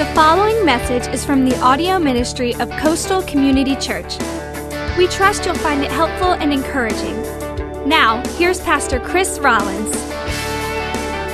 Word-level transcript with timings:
The 0.00 0.06
following 0.14 0.64
message 0.64 1.12
is 1.12 1.26
from 1.26 1.46
the 1.46 1.54
audio 1.60 1.98
ministry 1.98 2.54
of 2.54 2.70
Coastal 2.78 3.20
Community 3.24 3.76
Church. 3.76 4.16
We 4.96 5.06
trust 5.08 5.44
you'll 5.44 5.54
find 5.56 5.82
it 5.82 5.90
helpful 5.90 6.32
and 6.32 6.54
encouraging. 6.54 7.20
Now, 7.86 8.26
here's 8.38 8.62
Pastor 8.62 8.98
Chris 8.98 9.38
Rollins. 9.38 9.94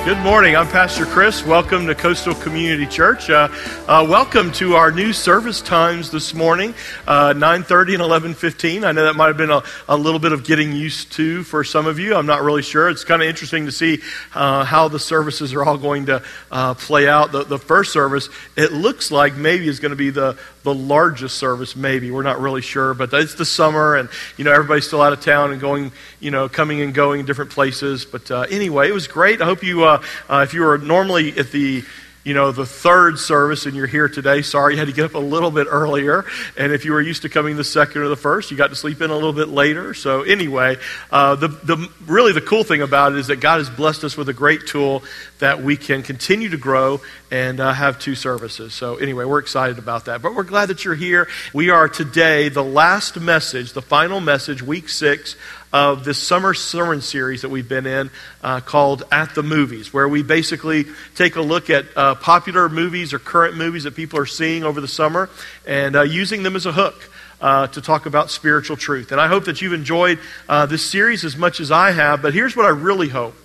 Good 0.07 0.19
morning. 0.19 0.55
I'm 0.55 0.69
Pastor 0.69 1.05
Chris. 1.05 1.45
Welcome 1.45 1.85
to 1.87 1.93
Coastal 1.93 2.33
Community 2.33 2.85
Church. 2.85 3.29
Uh, 3.29 3.49
uh, 3.89 4.07
welcome 4.09 4.53
to 4.53 4.75
our 4.75 4.89
new 4.89 5.11
service 5.11 5.59
times 5.59 6.11
this 6.11 6.33
morning, 6.33 6.73
uh, 7.05 7.33
9.30 7.33 7.95
and 7.95 8.33
11.15. 8.33 8.85
I 8.85 8.93
know 8.93 9.03
that 9.03 9.17
might 9.17 9.27
have 9.27 9.35
been 9.35 9.51
a, 9.51 9.61
a, 9.89 9.97
little 9.97 10.21
bit 10.21 10.31
of 10.31 10.45
getting 10.45 10.71
used 10.71 11.11
to 11.17 11.43
for 11.43 11.65
some 11.65 11.87
of 11.87 11.99
you. 11.99 12.15
I'm 12.15 12.25
not 12.25 12.41
really 12.41 12.61
sure. 12.61 12.87
It's 12.87 13.03
kind 13.03 13.21
of 13.21 13.27
interesting 13.27 13.65
to 13.65 13.71
see 13.73 14.01
uh, 14.33 14.63
how 14.63 14.87
the 14.87 14.97
services 14.97 15.53
are 15.53 15.65
all 15.65 15.77
going 15.77 16.05
to 16.05 16.23
uh, 16.51 16.73
play 16.75 17.09
out. 17.09 17.33
The, 17.33 17.43
the 17.43 17.59
first 17.59 17.91
service, 17.91 18.29
it 18.55 18.71
looks 18.71 19.11
like 19.11 19.35
maybe 19.35 19.67
is 19.67 19.81
going 19.81 19.89
to 19.89 19.97
be 19.97 20.09
the, 20.09 20.37
the 20.63 20.73
largest 20.73 21.37
service, 21.37 21.75
maybe. 21.75 22.11
We're 22.11 22.23
not 22.23 22.39
really 22.39 22.61
sure, 22.61 22.93
but 22.93 23.13
it's 23.13 23.35
the 23.35 23.45
summer, 23.45 23.95
and 23.95 24.09
you 24.37 24.43
know 24.43 24.51
everybody's 24.51 24.87
still 24.87 25.01
out 25.01 25.13
of 25.13 25.21
town 25.21 25.51
and 25.51 25.61
going, 25.61 25.91
you 26.19 26.31
know, 26.31 26.49
coming 26.49 26.81
and 26.81 26.93
going 26.93 27.25
different 27.25 27.51
places. 27.51 28.05
But 28.05 28.29
uh, 28.29 28.41
anyway, 28.49 28.89
it 28.89 28.93
was 28.93 29.07
great. 29.07 29.41
I 29.41 29.45
hope 29.45 29.63
you, 29.63 29.83
uh, 29.83 30.03
uh, 30.29 30.45
if 30.47 30.53
you 30.53 30.61
were 30.61 30.77
normally 30.77 31.37
at 31.37 31.51
the 31.51 31.83
you 32.27 32.33
know, 32.33 32.51
the 32.51 32.65
third 32.65 33.17
service 33.17 33.65
and 33.65 33.73
you're 33.73 33.87
here 33.87 34.09
today, 34.09 34.41
sorry 34.41 34.73
you 34.73 34.79
had 34.79 34.89
to 34.89 34.93
get 34.93 35.05
up 35.05 35.13
a 35.13 35.17
little 35.17 35.49
bit 35.49 35.65
earlier. 35.69 36.25
And 36.57 36.73
if 36.73 36.83
you 36.83 36.91
were 36.91 36.99
used 36.99 37.21
to 37.21 37.29
coming 37.29 37.55
the 37.55 37.63
second 37.63 38.01
or 38.01 38.09
the 38.09 38.17
first, 38.17 38.51
you 38.51 38.57
got 38.57 38.67
to 38.67 38.75
sleep 38.75 39.01
in 39.01 39.09
a 39.09 39.13
little 39.13 39.31
bit 39.31 39.47
later. 39.47 39.93
So, 39.93 40.23
anyway, 40.23 40.75
uh, 41.09 41.35
the, 41.35 41.47
the, 41.47 41.89
really 42.05 42.33
the 42.33 42.41
cool 42.41 42.65
thing 42.65 42.81
about 42.81 43.13
it 43.13 43.19
is 43.19 43.27
that 43.27 43.37
God 43.37 43.59
has 43.59 43.69
blessed 43.69 44.03
us 44.03 44.17
with 44.17 44.27
a 44.27 44.33
great 44.33 44.67
tool 44.67 45.05
that 45.39 45.63
we 45.63 45.77
can 45.77 46.03
continue 46.03 46.49
to 46.49 46.57
grow 46.57 46.99
and 47.31 47.61
uh, 47.61 47.71
have 47.71 47.97
two 47.97 48.13
services. 48.13 48.73
So, 48.73 48.97
anyway, 48.97 49.23
we're 49.23 49.39
excited 49.39 49.79
about 49.79 50.05
that. 50.05 50.21
But 50.21 50.35
we're 50.35 50.43
glad 50.43 50.65
that 50.65 50.83
you're 50.83 50.95
here. 50.95 51.29
We 51.53 51.69
are 51.69 51.87
today 51.87 52.49
the 52.49 52.63
last 52.63 53.17
message, 53.17 53.71
the 53.71 53.81
final 53.81 54.19
message, 54.19 54.61
week 54.61 54.89
six 54.89 55.37
of 55.77 56.03
this 56.03 56.17
summer 56.17 56.55
sermon 56.55 57.01
series 57.01 57.43
that 57.43 57.49
we've 57.49 57.69
been 57.69 57.85
in 57.85 58.09
uh, 58.41 58.59
called 58.61 59.03
At 59.11 59.35
the 59.35 59.43
Movies, 59.43 59.93
where 59.93 60.07
we 60.07 60.23
basically 60.23 60.85
take 61.13 61.35
a 61.35 61.41
look 61.41 61.69
at 61.69 61.85
uh, 61.95 62.15
popular 62.15 62.67
movies 62.67 63.13
or 63.13 63.19
current 63.19 63.55
movies 63.55 63.83
that 63.83 63.95
people 63.95 64.17
are 64.17 64.25
seeing 64.25 64.63
over 64.63 64.81
the 64.81 64.87
summer 64.87 65.29
and 65.67 65.95
uh, 65.95 66.01
using 66.01 66.41
them 66.41 66.55
as 66.55 66.65
a 66.65 66.71
hook. 66.71 67.11
Uh, 67.39 67.67
to 67.67 67.81
talk 67.81 68.07
about 68.07 68.31
spiritual 68.31 68.75
truth. 68.75 69.11
And 69.11 69.21
I 69.21 69.27
hope 69.27 69.45
that 69.45 69.61
you've 69.61 69.73
enjoyed 69.73 70.17
uh, 70.49 70.65
this 70.65 70.83
series 70.83 71.23
as 71.23 71.37
much 71.37 71.59
as 71.59 71.69
I 71.69 71.91
have. 71.91 72.23
But 72.23 72.33
here's 72.33 72.55
what 72.55 72.65
I 72.65 72.69
really 72.69 73.09
hope 73.09 73.35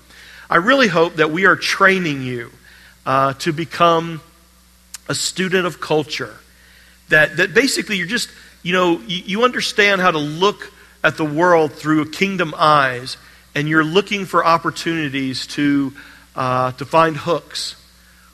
I 0.48 0.56
really 0.56 0.88
hope 0.88 1.16
that 1.16 1.30
we 1.30 1.44
are 1.44 1.56
training 1.56 2.22
you 2.22 2.50
uh, 3.04 3.34
to 3.34 3.52
become 3.52 4.22
a 5.10 5.14
student 5.14 5.66
of 5.66 5.78
culture. 5.78 6.34
That, 7.10 7.36
that 7.36 7.52
basically 7.52 7.98
you're 7.98 8.06
just, 8.06 8.30
you 8.62 8.72
know, 8.72 8.98
you, 9.00 9.22
you 9.26 9.44
understand 9.44 10.00
how 10.00 10.10
to 10.10 10.18
look 10.18 10.72
at 11.04 11.16
the 11.16 11.24
world 11.24 11.72
through 11.72 12.10
kingdom 12.10 12.54
eyes, 12.56 13.16
and 13.54 13.68
you're 13.68 13.84
looking 13.84 14.24
for 14.24 14.44
opportunities 14.44 15.46
to, 15.48 15.92
uh, 16.36 16.72
to 16.72 16.84
find 16.84 17.16
hooks 17.16 17.76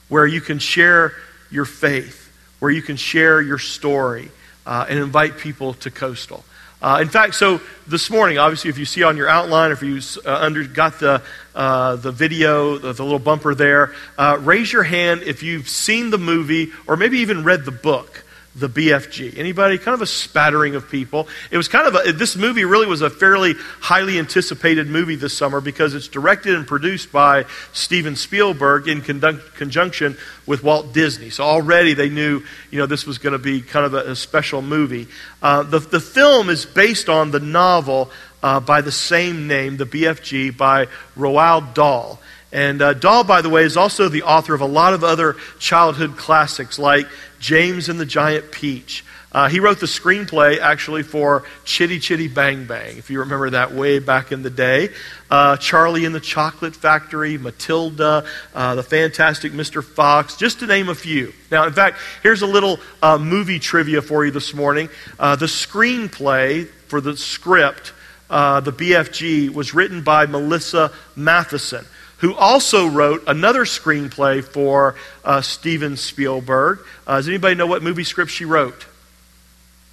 where 0.07 0.25
you 0.25 0.41
can 0.41 0.59
share 0.59 1.13
your 1.51 1.65
faith, 1.65 2.31
where 2.59 2.71
you 2.71 2.81
can 2.81 2.95
share 2.95 3.41
your 3.41 3.57
story, 3.57 4.31
uh, 4.65 4.85
and 4.87 4.99
invite 4.99 5.37
people 5.37 5.73
to 5.73 5.89
Coastal. 5.89 6.43
Uh, 6.81 6.99
in 7.01 7.09
fact, 7.09 7.35
so 7.35 7.59
this 7.87 8.09
morning, 8.09 8.37
obviously, 8.37 8.69
if 8.69 8.77
you 8.77 8.85
see 8.85 9.03
on 9.03 9.17
your 9.17 9.27
outline, 9.27 9.71
if 9.71 9.83
you 9.83 9.99
uh, 10.25 10.33
under, 10.33 10.63
got 10.63 10.97
the, 10.99 11.21
uh, 11.53 11.97
the 11.97 12.11
video, 12.11 12.77
the, 12.77 12.93
the, 12.93 13.03
little 13.03 13.19
bumper 13.19 13.53
there, 13.53 13.93
uh, 14.17 14.37
raise 14.39 14.71
your 14.71 14.83
hand 14.83 15.21
if 15.23 15.43
you've 15.43 15.67
seen 15.67 16.09
the 16.09 16.17
movie 16.17 16.71
or 16.87 16.95
maybe 16.95 17.19
even 17.19 17.43
read 17.43 17.65
the 17.65 17.71
book 17.71 18.23
the 18.55 18.67
BFG. 18.67 19.37
Anybody? 19.37 19.77
Kind 19.77 19.93
of 19.93 20.01
a 20.01 20.07
spattering 20.07 20.75
of 20.75 20.89
people. 20.89 21.27
It 21.51 21.57
was 21.57 21.67
kind 21.67 21.87
of 21.87 21.95
a, 21.95 22.11
this 22.11 22.35
movie 22.35 22.65
really 22.65 22.87
was 22.87 23.01
a 23.01 23.09
fairly 23.09 23.53
highly 23.79 24.17
anticipated 24.17 24.87
movie 24.87 25.15
this 25.15 25.37
summer 25.37 25.61
because 25.61 25.93
it's 25.93 26.07
directed 26.07 26.55
and 26.55 26.67
produced 26.67 27.11
by 27.11 27.45
Steven 27.73 28.15
Spielberg 28.15 28.87
in 28.87 29.01
conjunction 29.01 30.17
with 30.45 30.63
Walt 30.63 30.93
Disney. 30.93 31.29
So 31.29 31.43
already 31.43 31.93
they 31.93 32.09
knew, 32.09 32.43
you 32.71 32.79
know, 32.79 32.85
this 32.85 33.05
was 33.05 33.17
going 33.19 33.33
to 33.33 33.39
be 33.39 33.61
kind 33.61 33.85
of 33.85 33.93
a, 33.93 34.11
a 34.11 34.15
special 34.15 34.61
movie. 34.61 35.07
Uh, 35.41 35.63
the, 35.63 35.79
the 35.79 35.99
film 35.99 36.49
is 36.49 36.65
based 36.65 37.07
on 37.07 37.31
the 37.31 37.39
novel 37.39 38.11
uh, 38.41 38.59
by 38.59 38.81
the 38.81 38.91
same 38.91 39.47
name, 39.47 39.77
The 39.77 39.85
BFG, 39.85 40.55
by 40.57 40.87
Roald 41.17 41.73
Dahl. 41.73 42.19
And 42.51 42.81
uh, 42.81 42.93
Dahl, 42.93 43.23
by 43.23 43.41
the 43.41 43.49
way, 43.49 43.63
is 43.63 43.77
also 43.77 44.09
the 44.09 44.23
author 44.23 44.53
of 44.53 44.61
a 44.61 44.65
lot 44.65 44.93
of 44.93 45.03
other 45.03 45.35
childhood 45.59 46.17
classics 46.17 46.79
like 46.79 47.07
James 47.39 47.89
and 47.89 47.99
the 47.99 48.05
Giant 48.05 48.51
Peach. 48.51 49.03
Uh, 49.31 49.47
he 49.47 49.59
wrote 49.59 49.79
the 49.79 49.85
screenplay 49.85 50.57
actually 50.57 51.03
for 51.03 51.43
Chitty 51.63 51.99
Chitty 51.99 52.27
Bang 52.27 52.65
Bang, 52.65 52.97
if 52.97 53.11
you 53.11 53.19
remember 53.19 53.51
that 53.51 53.71
way 53.71 53.99
back 53.99 54.31
in 54.31 54.41
the 54.41 54.49
day. 54.49 54.89
Uh, 55.29 55.55
Charlie 55.57 56.05
and 56.05 56.15
the 56.15 56.19
Chocolate 56.19 56.75
Factory, 56.75 57.37
Matilda, 57.37 58.25
uh, 58.55 58.73
The 58.73 58.81
Fantastic 58.81 59.51
Mr. 59.51 59.83
Fox, 59.83 60.35
just 60.35 60.59
to 60.61 60.65
name 60.65 60.89
a 60.89 60.95
few. 60.95 61.31
Now, 61.51 61.67
in 61.67 61.73
fact, 61.73 61.99
here's 62.23 62.41
a 62.41 62.47
little 62.47 62.79
uh, 63.03 63.19
movie 63.19 63.59
trivia 63.59 64.01
for 64.01 64.25
you 64.25 64.31
this 64.31 64.55
morning. 64.55 64.89
Uh, 65.19 65.35
the 65.35 65.45
screenplay 65.45 66.67
for 66.87 66.99
the 66.99 67.15
script, 67.15 67.93
uh, 68.31 68.61
the 68.61 68.73
BFG, 68.73 69.53
was 69.53 69.75
written 69.75 70.01
by 70.01 70.25
Melissa 70.25 70.91
Mathison 71.15 71.85
who 72.19 72.35
also 72.35 72.87
wrote 72.87 73.23
another 73.27 73.65
screenplay 73.65 74.43
for 74.43 74.95
uh, 75.23 75.41
Steven 75.41 75.97
Spielberg. 75.97 76.79
Uh, 77.07 77.17
does 77.17 77.27
anybody 77.27 77.55
know 77.55 77.67
what 77.67 77.83
movie 77.83 78.03
script 78.03 78.31
she 78.31 78.45
wrote? 78.45 78.85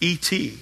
E.T. 0.01 0.59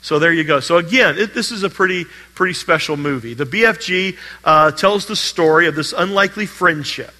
So 0.00 0.18
there 0.18 0.32
you 0.32 0.44
go. 0.44 0.60
So 0.60 0.76
again, 0.76 1.18
it, 1.18 1.34
this 1.34 1.50
is 1.50 1.62
a 1.64 1.70
pretty, 1.70 2.04
pretty 2.34 2.54
special 2.54 2.96
movie. 2.96 3.34
The 3.34 3.44
BFG 3.44 4.16
uh, 4.44 4.70
tells 4.72 5.06
the 5.06 5.16
story 5.16 5.66
of 5.66 5.74
this 5.74 5.92
unlikely 5.92 6.46
friendship. 6.46 7.12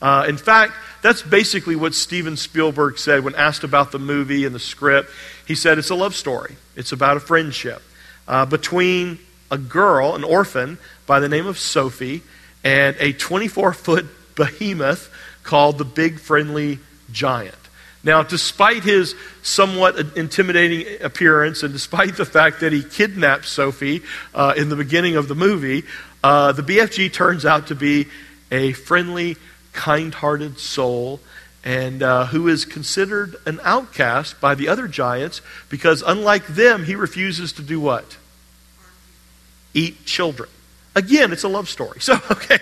Uh, 0.00 0.26
in 0.28 0.36
fact, 0.36 0.74
that's 1.00 1.22
basically 1.22 1.76
what 1.76 1.94
Steven 1.94 2.36
Spielberg 2.36 2.98
said 2.98 3.24
when 3.24 3.34
asked 3.34 3.64
about 3.64 3.92
the 3.92 3.98
movie 3.98 4.44
and 4.44 4.54
the 4.54 4.60
script. 4.60 5.10
He 5.46 5.54
said 5.54 5.78
it's 5.78 5.90
a 5.90 5.94
love 5.94 6.14
story. 6.14 6.56
It's 6.76 6.92
about 6.92 7.16
a 7.16 7.20
friendship 7.20 7.82
uh, 8.28 8.46
between 8.46 9.18
a 9.50 9.58
girl, 9.58 10.14
an 10.14 10.24
orphan 10.24 10.78
by 11.06 11.20
the 11.20 11.28
name 11.28 11.46
of 11.46 11.58
Sophie, 11.58 12.22
and 12.64 12.96
a 12.98 13.12
24 13.12 13.72
foot 13.72 14.06
behemoth 14.34 15.12
called 15.42 15.78
the 15.78 15.84
Big 15.84 16.18
Friendly 16.18 16.78
Giant. 17.10 17.54
Now, 18.04 18.22
despite 18.22 18.82
his 18.82 19.14
somewhat 19.42 19.96
intimidating 20.16 21.02
appearance 21.02 21.62
and 21.62 21.72
despite 21.72 22.16
the 22.16 22.24
fact 22.24 22.60
that 22.60 22.72
he 22.72 22.82
kidnapped 22.82 23.44
Sophie 23.44 24.02
uh, 24.34 24.54
in 24.56 24.68
the 24.68 24.76
beginning 24.76 25.16
of 25.16 25.28
the 25.28 25.36
movie, 25.36 25.84
uh, 26.24 26.52
the 26.52 26.62
BFG 26.62 27.12
turns 27.12 27.44
out 27.44 27.68
to 27.68 27.74
be 27.74 28.08
a 28.50 28.72
friendly, 28.72 29.36
kind 29.72 30.14
hearted 30.14 30.58
soul 30.58 31.20
and 31.64 32.02
uh, 32.02 32.26
who 32.26 32.48
is 32.48 32.64
considered 32.64 33.36
an 33.46 33.60
outcast 33.62 34.40
by 34.40 34.54
the 34.54 34.68
other 34.68 34.88
giants 34.88 35.40
because, 35.68 36.02
unlike 36.02 36.46
them, 36.48 36.84
he 36.84 36.96
refuses 36.96 37.52
to 37.52 37.62
do 37.62 37.80
what? 37.80 38.16
Eat 39.74 40.04
children. 40.04 40.48
Again, 40.94 41.32
it's 41.32 41.44
a 41.44 41.48
love 41.48 41.68
story. 41.68 41.98
So, 42.02 42.14
okay, 42.30 42.58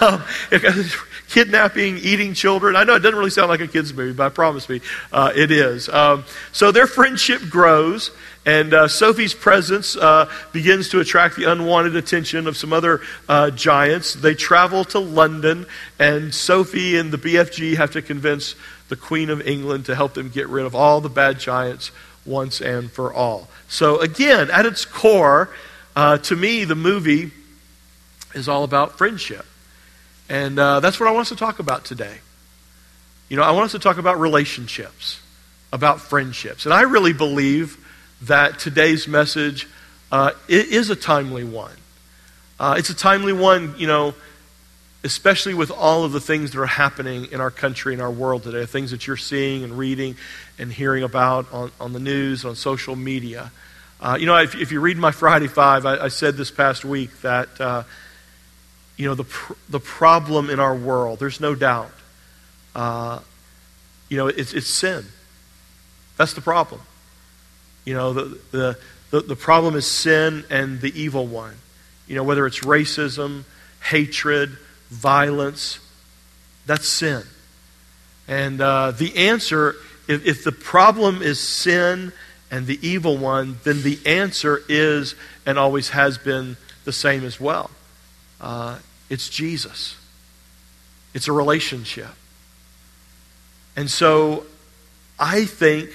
um, 0.00 0.24
kidnapping, 1.28 1.98
eating 1.98 2.32
children. 2.34 2.74
I 2.74 2.84
know 2.84 2.94
it 2.94 3.00
doesn't 3.00 3.18
really 3.18 3.30
sound 3.30 3.48
like 3.48 3.60
a 3.60 3.68
kid's 3.68 3.92
movie, 3.92 4.14
but 4.14 4.26
I 4.26 4.28
promise 4.30 4.68
me 4.68 4.80
uh, 5.12 5.32
it 5.36 5.50
is. 5.50 5.88
Um, 5.88 6.24
so 6.52 6.72
their 6.72 6.86
friendship 6.86 7.42
grows, 7.50 8.10
and 8.46 8.72
uh, 8.72 8.88
Sophie's 8.88 9.34
presence 9.34 9.94
uh, 9.94 10.30
begins 10.52 10.88
to 10.88 11.00
attract 11.00 11.36
the 11.36 11.44
unwanted 11.44 11.96
attention 11.96 12.46
of 12.46 12.56
some 12.56 12.72
other 12.72 13.02
uh, 13.28 13.50
giants. 13.50 14.14
They 14.14 14.34
travel 14.34 14.84
to 14.86 14.98
London, 14.98 15.66
and 15.98 16.34
Sophie 16.34 16.96
and 16.96 17.12
the 17.12 17.18
BFG 17.18 17.76
have 17.76 17.90
to 17.92 18.02
convince 18.02 18.54
the 18.88 18.96
Queen 18.96 19.28
of 19.28 19.46
England 19.46 19.84
to 19.86 19.94
help 19.94 20.14
them 20.14 20.30
get 20.30 20.48
rid 20.48 20.64
of 20.64 20.74
all 20.74 21.02
the 21.02 21.10
bad 21.10 21.38
giants 21.38 21.90
once 22.24 22.60
and 22.60 22.90
for 22.90 23.12
all. 23.12 23.48
So, 23.68 24.00
again, 24.00 24.50
at 24.50 24.64
its 24.64 24.86
core, 24.86 25.50
uh, 25.94 26.18
to 26.18 26.34
me, 26.34 26.64
the 26.64 26.74
movie 26.74 27.32
is 28.34 28.48
all 28.48 28.64
about 28.64 28.98
friendship. 28.98 29.46
And 30.28 30.58
uh, 30.58 30.80
that's 30.80 31.00
what 31.00 31.08
I 31.08 31.12
want 31.12 31.22
us 31.22 31.28
to 31.30 31.36
talk 31.36 31.58
about 31.58 31.84
today. 31.84 32.18
You 33.28 33.36
know, 33.36 33.42
I 33.42 33.50
want 33.52 33.66
us 33.66 33.72
to 33.72 33.78
talk 33.78 33.98
about 33.98 34.20
relationships, 34.20 35.20
about 35.72 36.00
friendships. 36.00 36.64
And 36.64 36.74
I 36.74 36.82
really 36.82 37.12
believe 37.12 37.76
that 38.22 38.58
today's 38.58 39.06
message 39.06 39.68
uh, 40.10 40.32
is 40.48 40.90
a 40.90 40.96
timely 40.96 41.44
one. 41.44 41.76
Uh, 42.58 42.74
it's 42.78 42.90
a 42.90 42.94
timely 42.94 43.32
one, 43.32 43.74
you 43.78 43.86
know, 43.86 44.14
especially 45.04 45.54
with 45.54 45.70
all 45.70 46.04
of 46.04 46.12
the 46.12 46.20
things 46.20 46.50
that 46.50 46.60
are 46.60 46.66
happening 46.66 47.28
in 47.30 47.40
our 47.40 47.50
country 47.50 47.92
and 47.92 48.02
our 48.02 48.10
world 48.10 48.42
today, 48.42 48.66
things 48.66 48.90
that 48.90 49.06
you're 49.06 49.16
seeing 49.16 49.62
and 49.62 49.78
reading 49.78 50.16
and 50.58 50.72
hearing 50.72 51.04
about 51.04 51.52
on, 51.52 51.70
on 51.80 51.92
the 51.92 52.00
news, 52.00 52.44
on 52.44 52.56
social 52.56 52.96
media. 52.96 53.52
Uh, 54.00 54.16
you 54.18 54.26
know, 54.26 54.36
if, 54.36 54.54
if, 54.56 54.72
you 54.72 54.80
read 54.80 54.96
my 54.96 55.10
Friday 55.10 55.46
Five, 55.46 55.86
I, 55.86 56.04
I 56.04 56.08
said 56.08 56.36
this 56.36 56.50
past 56.50 56.84
week 56.84 57.20
that 57.22 57.60
uh, 57.60 57.82
you 58.98 59.08
know, 59.08 59.14
the, 59.14 59.24
pr- 59.24 59.54
the 59.70 59.80
problem 59.80 60.50
in 60.50 60.60
our 60.60 60.74
world, 60.74 61.18
there's 61.18 61.40
no 61.40 61.54
doubt, 61.54 61.92
uh, 62.74 63.20
You 64.10 64.16
know, 64.16 64.28
it's, 64.28 64.54
it's 64.54 64.68
sin. 64.68 65.04
That's 66.16 66.32
the 66.32 66.40
problem. 66.40 66.80
You 67.84 67.94
know, 67.94 68.12
the, 68.12 68.38
the, 68.50 68.78
the, 69.10 69.20
the 69.20 69.36
problem 69.36 69.76
is 69.76 69.86
sin 69.86 70.44
and 70.50 70.80
the 70.80 70.92
evil 70.98 71.26
one. 71.26 71.56
You 72.06 72.16
know, 72.16 72.24
whether 72.24 72.46
it's 72.46 72.60
racism, 72.60 73.44
hatred, 73.80 74.56
violence, 74.90 75.78
that's 76.66 76.88
sin. 76.88 77.22
And 78.26 78.60
uh, 78.60 78.92
the 78.92 79.28
answer, 79.28 79.76
if, 80.08 80.26
if 80.26 80.42
the 80.42 80.52
problem 80.52 81.22
is 81.22 81.38
sin 81.38 82.12
and 82.50 82.66
the 82.66 82.78
evil 82.80 83.18
one, 83.18 83.58
then 83.64 83.82
the 83.82 83.98
answer 84.06 84.62
is 84.68 85.14
and 85.44 85.58
always 85.58 85.90
has 85.90 86.18
been 86.18 86.56
the 86.84 86.92
same 86.92 87.24
as 87.24 87.38
well. 87.38 87.70
Uh, 88.40 88.78
it's 89.08 89.28
Jesus, 89.28 89.96
it's 91.14 91.28
a 91.28 91.32
relationship. 91.32 92.10
And 93.76 93.90
so 93.90 94.44
I 95.18 95.44
think, 95.44 95.90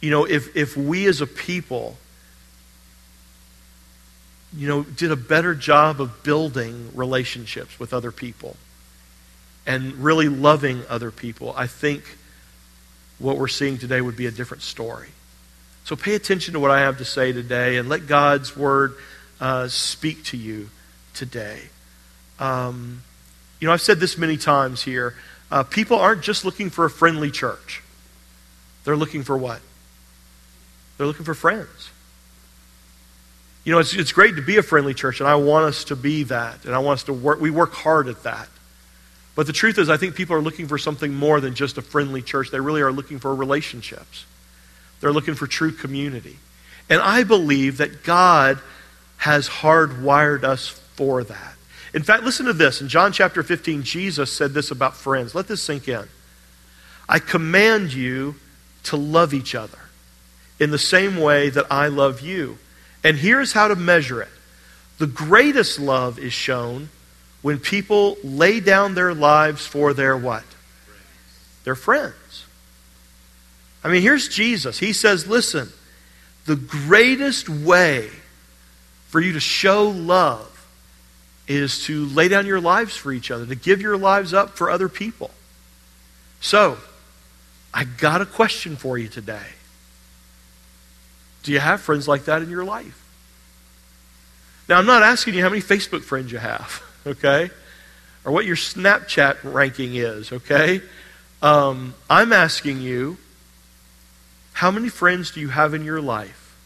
you 0.00 0.10
know, 0.10 0.24
if, 0.24 0.56
if 0.56 0.76
we 0.76 1.06
as 1.06 1.20
a 1.20 1.26
people, 1.26 1.96
you 4.56 4.68
know, 4.68 4.82
did 4.82 5.10
a 5.10 5.16
better 5.16 5.54
job 5.54 6.00
of 6.00 6.22
building 6.22 6.90
relationships 6.94 7.78
with 7.78 7.92
other 7.92 8.12
people 8.12 8.56
and 9.66 9.94
really 9.96 10.28
loving 10.28 10.82
other 10.88 11.10
people, 11.10 11.52
I 11.56 11.66
think 11.66 12.04
what 13.18 13.36
we're 13.36 13.48
seeing 13.48 13.78
today 13.78 14.00
would 14.00 14.16
be 14.16 14.26
a 14.26 14.30
different 14.30 14.62
story. 14.62 15.08
So 15.84 15.96
pay 15.96 16.14
attention 16.14 16.54
to 16.54 16.60
what 16.60 16.70
I 16.70 16.80
have 16.80 16.98
to 16.98 17.04
say 17.04 17.32
today 17.32 17.76
and 17.76 17.88
let 17.88 18.06
God's 18.06 18.56
word 18.56 18.94
uh, 19.40 19.68
speak 19.68 20.24
to 20.24 20.36
you 20.36 20.70
today. 21.12 21.60
Um, 22.38 23.02
you 23.60 23.68
know, 23.68 23.72
I've 23.72 23.80
said 23.80 24.00
this 24.00 24.18
many 24.18 24.36
times 24.36 24.82
here. 24.82 25.14
Uh, 25.50 25.62
people 25.62 25.98
aren't 25.98 26.22
just 26.22 26.44
looking 26.44 26.70
for 26.70 26.84
a 26.84 26.90
friendly 26.90 27.30
church, 27.30 27.82
they're 28.84 28.96
looking 28.96 29.22
for 29.22 29.36
what? 29.36 29.60
They're 30.96 31.06
looking 31.06 31.24
for 31.24 31.34
friends. 31.34 31.90
You 33.64 33.72
know, 33.72 33.78
it's, 33.78 33.94
it's 33.94 34.12
great 34.12 34.36
to 34.36 34.42
be 34.42 34.58
a 34.58 34.62
friendly 34.62 34.94
church, 34.94 35.20
and 35.20 35.28
I 35.28 35.36
want 35.36 35.64
us 35.64 35.84
to 35.84 35.96
be 35.96 36.24
that, 36.24 36.64
and 36.66 36.74
I 36.74 36.78
want 36.78 36.98
us 36.98 37.04
to 37.04 37.12
work. 37.12 37.40
We 37.40 37.50
work 37.50 37.72
hard 37.72 38.08
at 38.08 38.22
that. 38.24 38.48
But 39.34 39.46
the 39.46 39.52
truth 39.52 39.78
is, 39.78 39.90
I 39.90 39.96
think 39.96 40.14
people 40.14 40.36
are 40.36 40.42
looking 40.42 40.68
for 40.68 40.78
something 40.78 41.12
more 41.12 41.40
than 41.40 41.54
just 41.54 41.78
a 41.78 41.82
friendly 41.82 42.22
church. 42.22 42.50
They 42.50 42.60
really 42.60 42.82
are 42.82 42.92
looking 42.92 43.18
for 43.18 43.34
relationships. 43.34 44.26
They're 45.00 45.12
looking 45.12 45.34
for 45.34 45.46
true 45.46 45.72
community. 45.72 46.36
And 46.88 47.00
I 47.00 47.24
believe 47.24 47.78
that 47.78 48.04
God 48.04 48.60
has 49.16 49.48
hardwired 49.48 50.44
us 50.44 50.68
for 50.68 51.24
that. 51.24 51.53
In 51.94 52.02
fact, 52.02 52.24
listen 52.24 52.46
to 52.46 52.52
this. 52.52 52.80
In 52.80 52.88
John 52.88 53.12
chapter 53.12 53.44
15, 53.44 53.84
Jesus 53.84 54.32
said 54.32 54.52
this 54.52 54.72
about 54.72 54.96
friends. 54.96 55.34
Let 55.34 55.46
this 55.46 55.62
sink 55.62 55.88
in. 55.88 56.06
I 57.08 57.20
command 57.20 57.92
you 57.94 58.34
to 58.84 58.96
love 58.96 59.32
each 59.32 59.54
other 59.54 59.78
in 60.58 60.70
the 60.70 60.78
same 60.78 61.18
way 61.18 61.50
that 61.50 61.66
I 61.70 61.86
love 61.86 62.20
you. 62.20 62.58
And 63.04 63.16
here's 63.16 63.52
how 63.52 63.68
to 63.68 63.76
measure 63.76 64.20
it 64.20 64.28
the 64.98 65.06
greatest 65.06 65.78
love 65.78 66.18
is 66.18 66.32
shown 66.32 66.88
when 67.42 67.58
people 67.58 68.16
lay 68.24 68.58
down 68.58 68.94
their 68.94 69.14
lives 69.14 69.66
for 69.66 69.92
their 69.92 70.16
what? 70.16 70.44
Their 71.64 71.74
friends. 71.74 72.46
I 73.84 73.88
mean, 73.88 74.02
here's 74.02 74.28
Jesus. 74.28 74.78
He 74.78 74.92
says, 74.92 75.26
listen, 75.26 75.68
the 76.46 76.56
greatest 76.56 77.48
way 77.48 78.08
for 79.08 79.20
you 79.20 79.34
to 79.34 79.40
show 79.40 79.88
love 79.88 80.53
is 81.46 81.84
to 81.84 82.06
lay 82.06 82.28
down 82.28 82.46
your 82.46 82.60
lives 82.60 82.96
for 82.96 83.12
each 83.12 83.30
other, 83.30 83.46
to 83.46 83.54
give 83.54 83.80
your 83.80 83.96
lives 83.96 84.32
up 84.32 84.50
for 84.50 84.70
other 84.70 84.88
people. 84.88 85.30
So, 86.40 86.78
I 87.72 87.84
got 87.84 88.20
a 88.20 88.26
question 88.26 88.76
for 88.76 88.96
you 88.96 89.08
today. 89.08 89.46
Do 91.42 91.52
you 91.52 91.60
have 91.60 91.80
friends 91.80 92.08
like 92.08 92.24
that 92.24 92.42
in 92.42 92.50
your 92.50 92.64
life? 92.64 93.00
Now, 94.68 94.78
I'm 94.78 94.86
not 94.86 95.02
asking 95.02 95.34
you 95.34 95.42
how 95.42 95.50
many 95.50 95.60
Facebook 95.60 96.02
friends 96.02 96.32
you 96.32 96.38
have, 96.38 96.82
okay? 97.06 97.50
Or 98.24 98.32
what 98.32 98.46
your 98.46 98.56
Snapchat 98.56 99.38
ranking 99.42 99.96
is, 99.96 100.32
okay? 100.32 100.80
Um, 101.42 101.94
I'm 102.08 102.32
asking 102.32 102.80
you, 102.80 103.18
how 104.54 104.70
many 104.70 104.88
friends 104.88 105.32
do 105.32 105.40
you 105.40 105.48
have 105.48 105.74
in 105.74 105.84
your 105.84 106.00
life 106.00 106.56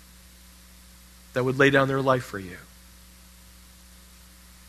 that 1.32 1.42
would 1.42 1.58
lay 1.58 1.70
down 1.70 1.88
their 1.88 2.02
life 2.02 2.22
for 2.22 2.38
you? 2.38 2.58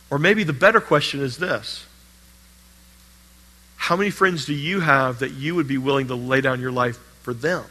Or 0.10 0.18
maybe 0.18 0.44
the 0.44 0.54
better 0.54 0.82
question 0.82 1.22
is 1.22 1.38
this 1.38 1.86
How 3.76 3.96
many 3.96 4.10
friends 4.10 4.46
do 4.46 4.54
you 4.54 4.80
have 4.80 5.20
that 5.20 5.32
you 5.32 5.56
would 5.56 5.68
be 5.68 5.78
willing 5.78 6.08
to 6.08 6.16
lay 6.16 6.42
down 6.42 6.60
your 6.60 6.72
life 6.72 6.98
for 7.22 7.34
them? 7.34 7.64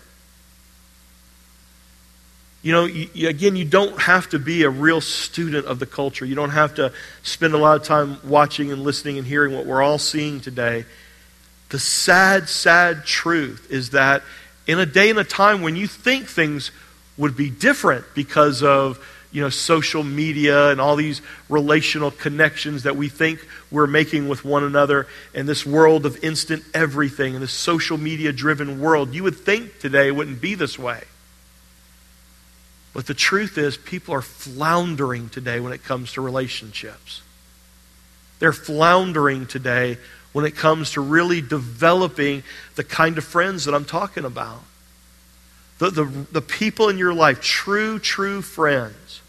You 2.62 2.72
know, 2.72 2.84
you, 2.86 3.28
again, 3.28 3.54
you 3.54 3.64
don't 3.64 4.00
have 4.00 4.28
to 4.30 4.38
be 4.38 4.64
a 4.64 4.70
real 4.70 5.00
student 5.00 5.66
of 5.66 5.78
the 5.78 5.86
culture. 5.86 6.24
You 6.24 6.34
don't 6.34 6.50
have 6.50 6.74
to 6.74 6.92
spend 7.22 7.54
a 7.54 7.58
lot 7.58 7.80
of 7.80 7.86
time 7.86 8.18
watching 8.28 8.72
and 8.72 8.82
listening 8.82 9.16
and 9.16 9.26
hearing 9.26 9.54
what 9.54 9.64
we're 9.64 9.80
all 9.80 9.98
seeing 9.98 10.40
today. 10.40 10.84
The 11.68 11.78
sad, 11.78 12.48
sad 12.48 13.04
truth 13.04 13.68
is 13.70 13.90
that 13.90 14.22
in 14.66 14.78
a 14.78 14.86
day 14.86 15.08
and 15.08 15.18
a 15.18 15.24
time 15.24 15.62
when 15.62 15.76
you 15.76 15.86
think 15.86 16.26
things 16.26 16.72
would 17.16 17.36
be 17.36 17.48
different 17.48 18.04
because 18.14 18.62
of 18.62 18.98
you 19.30 19.42
know 19.42 19.50
social 19.50 20.02
media 20.02 20.70
and 20.70 20.80
all 20.80 20.96
these 20.96 21.20
relational 21.48 22.10
connections 22.10 22.84
that 22.84 22.96
we 22.96 23.08
think 23.08 23.46
we're 23.70 23.86
making 23.86 24.28
with 24.28 24.44
one 24.44 24.64
another 24.64 25.06
in 25.34 25.46
this 25.46 25.66
world 25.66 26.06
of 26.06 26.22
instant 26.24 26.62
everything 26.72 27.34
in 27.34 27.40
this 27.40 27.52
social 27.52 27.98
media 27.98 28.32
driven 28.32 28.80
world 28.80 29.14
you 29.14 29.22
would 29.22 29.36
think 29.36 29.78
today 29.78 30.10
wouldn't 30.10 30.40
be 30.40 30.54
this 30.54 30.78
way 30.78 31.02
but 32.98 33.06
the 33.06 33.14
truth 33.14 33.58
is, 33.58 33.76
people 33.76 34.12
are 34.12 34.22
floundering 34.22 35.28
today 35.28 35.60
when 35.60 35.72
it 35.72 35.84
comes 35.84 36.14
to 36.14 36.20
relationships. 36.20 37.22
They're 38.40 38.52
floundering 38.52 39.46
today 39.46 39.98
when 40.32 40.44
it 40.44 40.56
comes 40.56 40.90
to 40.92 41.00
really 41.00 41.40
developing 41.40 42.42
the 42.74 42.82
kind 42.82 43.16
of 43.16 43.22
friends 43.22 43.66
that 43.66 43.74
I'm 43.74 43.84
talking 43.84 44.24
about. 44.24 44.62
The, 45.78 45.90
the, 45.90 46.04
the 46.32 46.42
people 46.42 46.88
in 46.88 46.98
your 46.98 47.14
life, 47.14 47.40
true, 47.40 47.98
true 47.98 48.42
friends, 48.42 49.20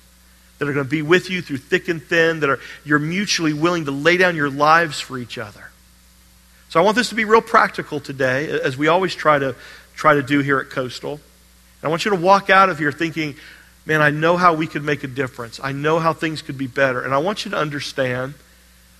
that 0.57 0.68
are 0.68 0.74
going 0.74 0.86
to 0.86 0.90
be 0.90 1.01
with 1.01 1.30
you 1.30 1.42
through 1.42 1.57
thick 1.57 1.88
and 1.88 2.01
thin, 2.01 2.42
that 2.42 2.50
are 2.50 2.60
you're 2.84 3.00
mutually 3.00 3.54
willing 3.54 3.86
to 3.86 3.92
lay 3.92 4.18
down 4.18 4.36
your 4.36 4.50
lives 4.50 5.00
for 5.00 5.18
each 5.18 5.38
other. 5.38 5.69
So 6.69 6.80
I 6.80 6.84
want 6.84 6.96
this 6.96 7.10
to 7.10 7.16
be 7.16 7.25
real 7.25 7.42
practical 7.42 8.00
today, 8.00 8.50
as 8.62 8.78
we 8.78 8.88
always 8.88 9.16
try 9.16 9.40
to 9.40 9.56
try 9.96 10.16
to 10.16 10.24
do 10.24 10.40
here 10.40 10.59
at 10.59 10.69
Coastal. 10.69 11.14
And 11.14 11.21
I 11.83 11.88
want 11.88 12.06
you 12.06 12.12
to 12.12 12.18
walk 12.18 12.50
out 12.50 12.69
of 12.69 12.78
here 12.78 12.92
thinking, 12.92 13.35
man, 13.85 14.02
I 14.02 14.12
know 14.12 14.38
how 14.38 14.54
we 14.54 14.68
could 14.68 14.83
make 14.83 15.04
a 15.04 15.07
difference. 15.07 15.59
I 15.64 15.71
know 15.71 16.00
how 16.00 16.14
things 16.14 16.42
could 16.42 16.57
be 16.57 16.68
better. 16.68 17.02
And 17.02 17.14
I 17.14 17.18
want 17.18 17.45
you 17.45 17.52
to 17.52 17.57
understand 17.57 18.33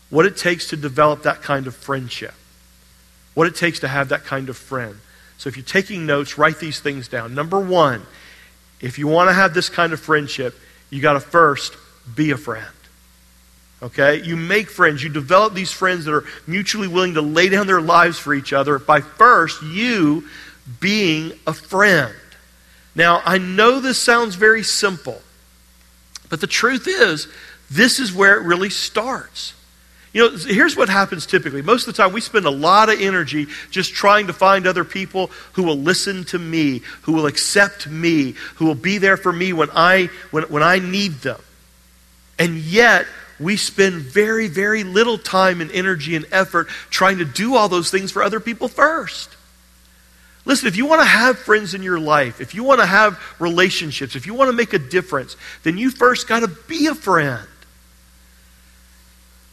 what 0.10 0.26
it 0.26 0.38
takes 0.38 0.70
to 0.70 0.78
develop 0.78 1.24
that 1.24 1.42
kind 1.42 1.68
of 1.68 1.76
friendship, 1.76 2.34
what 3.34 3.48
it 3.48 3.56
takes 3.56 3.80
to 3.82 3.88
have 3.88 4.10
that 4.10 4.24
kind 4.24 4.50
of 4.50 4.58
friend. 4.58 5.00
So 5.40 5.48
if 5.48 5.56
you're 5.56 5.66
taking 5.66 6.06
notes, 6.06 6.38
write 6.38 6.60
these 6.60 6.82
things 6.82 7.08
down. 7.08 7.34
Number 7.34 7.60
one, 7.60 8.06
if 8.82 9.00
you 9.00 9.08
want 9.08 9.30
to 9.30 9.34
have 9.34 9.54
this 9.54 9.70
kind 9.70 9.94
of 9.94 10.00
friendship, 10.00 10.54
you 10.90 11.02
got 11.02 11.14
to 11.14 11.22
first 11.22 11.76
be 12.14 12.32
a 12.32 12.38
friend. 12.38 12.66
Okay? 13.82 14.22
You 14.22 14.36
make 14.36 14.70
friends. 14.70 15.02
You 15.02 15.10
develop 15.10 15.54
these 15.54 15.72
friends 15.72 16.04
that 16.06 16.14
are 16.14 16.26
mutually 16.46 16.90
willing 16.90 17.14
to 17.14 17.22
lay 17.22 17.48
down 17.48 17.68
their 17.68 17.80
lives 17.80 18.20
for 18.20 18.34
each 18.34 18.52
other 18.52 18.78
by 18.80 19.00
first 19.00 19.64
you 19.64 20.26
being 20.82 21.32
a 21.48 21.54
friend. 21.54 22.14
Now, 22.94 23.22
I 23.24 23.38
know 23.38 23.80
this 23.80 23.98
sounds 23.98 24.36
very 24.36 24.64
simple, 24.64 25.22
but 26.30 26.42
the 26.42 26.48
truth 26.48 26.86
is, 26.86 27.30
this 27.72 27.98
is 28.00 28.12
where 28.12 28.38
it 28.38 28.44
really 28.44 28.70
starts. 28.70 29.54
You 30.20 30.32
know, 30.32 30.38
here's 30.38 30.76
what 30.76 30.90
happens 30.90 31.26
typically. 31.26 31.62
Most 31.62 31.88
of 31.88 31.96
the 31.96 32.04
time, 32.04 32.12
we 32.12 32.20
spend 32.20 32.46
a 32.46 32.50
lot 32.50 32.90
of 32.90 33.00
energy 33.00 33.48
just 33.72 33.94
trying 33.94 34.28
to 34.28 34.34
find 34.34 34.68
other 34.68 34.84
people 34.84 35.28
who 35.54 35.64
will 35.64 35.78
listen 35.78 36.26
to 36.26 36.38
me, 36.38 36.82
who 37.04 37.14
will 37.14 37.26
accept 37.26 37.88
me, 37.88 38.34
who 38.56 38.66
will 38.66 38.76
be 38.76 38.98
there 38.98 39.16
for 39.16 39.32
me 39.32 39.54
when 39.54 39.70
I, 39.72 40.10
when, 40.32 40.44
when 40.50 40.62
I 40.62 40.80
need 40.80 41.14
them. 41.22 41.40
And 42.38 42.58
yet, 42.58 43.08
we 43.40 43.56
spend 43.56 44.02
very, 44.02 44.50
very 44.50 44.84
little 44.84 45.18
time 45.18 45.62
and 45.62 45.72
energy 45.72 46.18
and 46.18 46.26
effort 46.34 46.68
trying 46.90 47.20
to 47.20 47.26
do 47.26 47.56
all 47.56 47.70
those 47.70 47.90
things 47.90 48.12
for 48.12 48.22
other 48.22 48.42
people 48.42 48.68
first. 48.68 49.38
Listen, 50.44 50.68
if 50.68 50.76
you 50.76 50.86
want 50.86 51.00
to 51.00 51.08
have 51.08 51.40
friends 51.40 51.74
in 51.74 51.82
your 51.82 51.98
life, 51.98 52.42
if 52.42 52.54
you 52.54 52.66
want 52.66 52.82
to 52.82 52.86
have 52.86 53.18
relationships, 53.40 54.18
if 54.18 54.28
you 54.28 54.34
want 54.34 54.50
to 54.50 54.54
make 54.54 54.74
a 54.74 54.80
difference, 54.80 55.38
then 55.64 55.78
you 55.78 55.90
first 55.90 56.28
got 56.28 56.42
to 56.42 56.50
be 56.50 56.88
a 56.88 56.96
friend. 56.96 57.48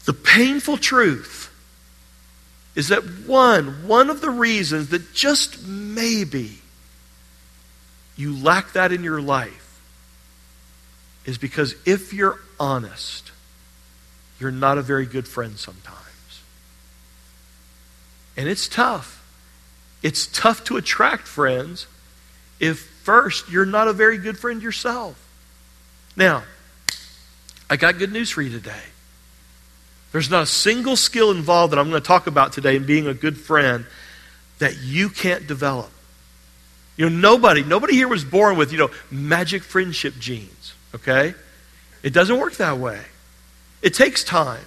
The 0.07 0.15
painful 0.15 0.79
truth 0.79 1.53
is 2.75 2.89
that 2.89 3.03
one, 3.27 3.87
one 3.89 4.09
of 4.09 4.21
the 4.21 4.31
reasons 4.31 4.91
that 4.91 5.13
just 5.13 5.67
maybe 5.67 6.59
you 8.17 8.37
lack 8.37 8.73
that 8.73 8.93
in 8.93 9.03
your 9.03 9.21
life 9.21 9.81
is 11.25 11.39
because 11.39 11.75
if 11.85 12.13
you're 12.13 12.39
honest, 12.59 13.33
you're 14.39 14.53
not 14.53 14.79
a 14.79 14.83
very 14.83 15.07
good 15.07 15.27
friend 15.27 15.59
sometimes. 15.59 15.97
And 18.37 18.49
it's 18.49 18.69
tough. 18.69 19.25
it's 20.03 20.27
tough 20.27 20.63
to 20.65 20.77
attract 20.77 21.27
friends 21.27 21.87
if 22.61 22.79
first 22.79 23.51
you're 23.51 23.67
not 23.67 23.89
a 23.89 23.93
very 23.93 24.19
good 24.19 24.39
friend 24.39 24.63
yourself. 24.63 25.21
Now, 26.17 26.45
I 27.69 27.77
got 27.77 27.99
good 27.99 28.13
news 28.13 28.31
for 28.31 28.43
you 28.43 28.51
today. 28.51 28.83
There's 30.17 30.31
not 30.31 30.45
a 30.45 30.47
single 30.47 30.97
skill 30.97 31.31
involved 31.31 31.75
that 31.75 31.79
I'm 31.79 31.91
going 31.91 32.01
to 32.01 32.07
talk 32.07 32.27
about 32.27 32.55
today 32.55 32.75
in 32.77 32.87
being 32.87 33.07
a 33.07 33.13
good 33.13 33.37
friend 33.37 33.85
that 34.61 34.79
you 34.79 35.11
can't 35.11 35.47
develop. 35.47 35.91
You 36.97 37.11
know, 37.11 37.15
nobody, 37.15 37.63
nobody 37.63 37.93
here 37.93 38.09
was 38.09 38.25
born 38.25 38.57
with, 38.57 38.73
you 38.73 38.79
know, 38.79 38.89
magic 39.11 39.63
friendship 39.63 40.15
genes, 40.19 40.73
okay? 40.95 41.35
It 42.03 42.15
doesn't 42.15 42.39
work 42.39 42.55
that 42.55 42.79
way. 42.79 43.03
It 43.83 43.93
takes 43.93 44.25
time. 44.25 44.65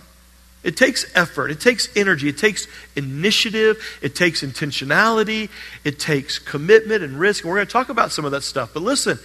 It 0.62 0.78
takes 0.78 1.12
effort. 1.16 1.50
It 1.50 1.60
takes 1.60 1.90
energy. 1.98 2.30
It 2.30 2.38
takes 2.38 2.68
initiative. 2.96 3.84
It 4.04 4.14
takes 4.14 4.44
intentionality. 4.44 5.50
It 5.84 5.98
takes 5.98 6.38
commitment 6.38 7.02
and 7.02 7.20
risk. 7.20 7.44
And 7.44 7.50
we're 7.50 7.58
going 7.58 7.66
to 7.66 7.74
talk 7.74 7.90
about 7.90 8.12
some 8.12 8.24
of 8.24 8.30
that 8.34 8.44
stuff. 8.44 8.70
But 8.72 8.84
listen, 8.84 9.18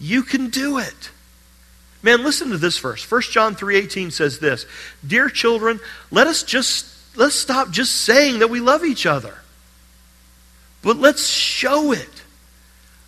you 0.00 0.22
can 0.22 0.48
do 0.48 0.78
it. 0.78 1.10
Man, 2.02 2.24
listen 2.24 2.50
to 2.50 2.58
this 2.58 2.78
verse. 2.78 3.02
1 3.02 3.30
John 3.30 3.54
3:18 3.54 4.10
says 4.10 4.38
this, 4.38 4.66
"Dear 5.06 5.28
children, 5.28 5.80
let 6.10 6.26
us 6.26 6.42
just 6.42 6.86
let's 7.14 7.34
stop 7.34 7.70
just 7.70 8.02
saying 8.02 8.38
that 8.40 8.48
we 8.48 8.60
love 8.60 8.84
each 8.84 9.06
other. 9.06 9.38
But 10.82 10.98
let's 10.98 11.26
show 11.26 11.92
it. 11.92 12.10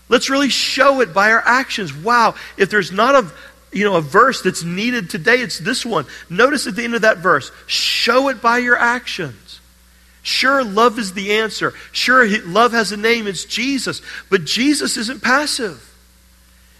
Let's 0.08 0.30
really 0.30 0.50
show 0.50 1.00
it 1.00 1.12
by 1.12 1.32
our 1.32 1.42
actions. 1.44 1.92
Wow, 1.92 2.34
if 2.56 2.70
there's 2.70 2.92
not 2.92 3.14
a 3.14 3.26
you 3.72 3.84
know, 3.84 3.96
a 3.96 4.00
verse 4.00 4.40
that's 4.40 4.62
needed 4.62 5.10
today, 5.10 5.40
it's 5.40 5.58
this 5.58 5.84
one. 5.84 6.06
Notice 6.30 6.68
at 6.68 6.76
the 6.76 6.84
end 6.84 6.94
of 6.94 7.02
that 7.02 7.18
verse, 7.18 7.50
show 7.66 8.28
it 8.28 8.40
by 8.40 8.58
your 8.58 8.76
actions. 8.76 9.58
Sure, 10.22 10.62
love 10.62 10.98
is 10.98 11.12
the 11.12 11.32
answer. 11.32 11.74
Sure, 11.90 12.24
love 12.46 12.70
has 12.70 12.92
a 12.92 12.96
name, 12.96 13.26
it's 13.26 13.44
Jesus. 13.44 14.00
But 14.30 14.44
Jesus 14.44 14.96
isn't 14.96 15.22
passive. 15.24 15.93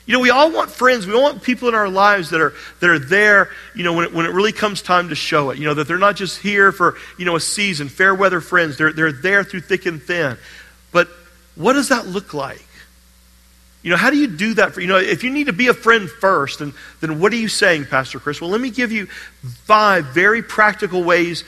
You 0.06 0.12
know, 0.12 0.20
we 0.20 0.30
all 0.30 0.52
want 0.52 0.70
friends. 0.70 1.06
We 1.06 1.14
all 1.14 1.23
want 1.23 1.42
people 1.42 1.68
in 1.68 1.75
our 1.75 1.88
lives 1.88 2.30
that 2.30 2.40
are, 2.40 2.52
that 2.80 2.90
are 2.90 2.99
there, 2.99 3.50
you 3.75 3.84
know, 3.84 3.94
when 3.94 4.04
it, 4.06 4.12
when 4.12 4.26
it 4.26 4.32
really 4.32 4.52
comes 4.52 4.82
time 4.82 5.08
to 5.08 5.14
show 5.14 5.50
it. 5.50 5.58
You 5.58 5.64
know, 5.64 5.75
that 5.75 5.88
they're 5.88 5.99
not 5.99 6.16
just 6.16 6.38
here 6.40 6.73
for, 6.73 6.96
you 7.18 7.25
know, 7.25 7.37
a 7.37 7.40
season, 7.40 7.88
fair 7.88 8.14
weather 8.14 8.42
friends. 8.42 8.76
They're, 8.76 8.92
they're 8.92 9.12
there 9.12 9.44
through 9.44 9.61
thick 9.61 9.87
and 9.87 10.02
thin. 10.02 10.37
But 10.92 11.08
what 11.54 11.73
does 11.73 11.88
that 11.88 12.06
look 12.06 12.34
like? 12.34 12.66
You 13.82 13.90
know, 13.90 13.96
how 13.96 14.11
do 14.11 14.16
you 14.16 14.26
do 14.26 14.54
that 14.54 14.73
for, 14.73 14.80
you 14.80 14.87
know, 14.87 14.96
if 14.96 15.25
you 15.25 15.30
need 15.30 15.46
to 15.46 15.52
be 15.52 15.68
a 15.68 15.75
friend 15.75 16.08
first, 16.08 16.58
then, 16.58 16.73
then 17.00 17.20
what 17.20 17.32
are 17.32 17.37
you 17.37 17.49
saying, 17.49 17.87
Pastor 17.87 18.18
Chris? 18.18 18.40
Well, 18.40 18.50
let 18.50 18.61
me 18.61 18.70
give 18.70 18.92
you 18.92 19.06
five 19.06 20.06
very 20.06 20.42
practical 20.42 21.04
ways 21.04 21.44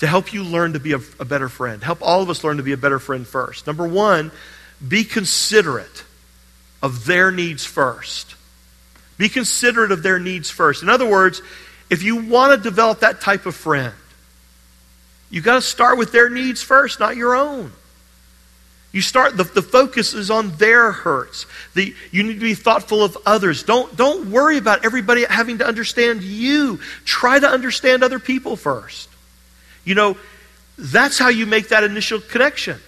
to 0.00 0.06
help 0.06 0.32
you 0.32 0.44
learn 0.44 0.74
to 0.74 0.80
be 0.80 0.92
a, 0.92 1.00
a 1.18 1.24
better 1.24 1.48
friend. 1.48 1.82
Help 1.82 2.00
all 2.02 2.22
of 2.22 2.30
us 2.30 2.44
learn 2.44 2.58
to 2.58 2.62
be 2.62 2.72
a 2.72 2.76
better 2.76 2.98
friend 2.98 3.26
first. 3.26 3.66
Number 3.66 3.86
one, 3.86 4.30
be 4.86 5.02
considerate 5.02 6.04
of 6.82 7.04
their 7.06 7.30
needs 7.30 7.64
first. 7.64 8.34
Be 9.16 9.28
considerate 9.28 9.90
of 9.90 10.02
their 10.02 10.18
needs 10.18 10.48
first. 10.50 10.82
In 10.82 10.88
other 10.88 11.08
words, 11.08 11.42
if 11.90 12.02
you 12.02 12.16
want 12.16 12.56
to 12.56 12.68
develop 12.68 13.00
that 13.00 13.20
type 13.20 13.46
of 13.46 13.54
friend, 13.54 13.94
you've 15.30 15.44
got 15.44 15.54
to 15.54 15.62
start 15.62 15.98
with 15.98 16.12
their 16.12 16.30
needs 16.30 16.62
first, 16.62 17.00
not 17.00 17.16
your 17.16 17.34
own. 17.34 17.72
You 18.92 19.02
start, 19.02 19.36
the, 19.36 19.44
the 19.44 19.62
focus 19.62 20.14
is 20.14 20.30
on 20.30 20.56
their 20.56 20.92
hurts. 20.92 21.46
The, 21.74 21.94
you 22.10 22.22
need 22.22 22.34
to 22.34 22.40
be 22.40 22.54
thoughtful 22.54 23.04
of 23.04 23.18
others. 23.26 23.62
Don't, 23.62 23.94
don't 23.96 24.30
worry 24.30 24.56
about 24.56 24.84
everybody 24.84 25.24
having 25.24 25.58
to 25.58 25.66
understand 25.66 26.22
you. 26.22 26.80
Try 27.04 27.38
to 27.38 27.48
understand 27.48 28.02
other 28.02 28.18
people 28.18 28.56
first. 28.56 29.08
You 29.84 29.94
know, 29.94 30.16
that's 30.78 31.18
how 31.18 31.28
you 31.28 31.44
make 31.44 31.68
that 31.68 31.84
initial 31.84 32.20
connection. 32.20 32.78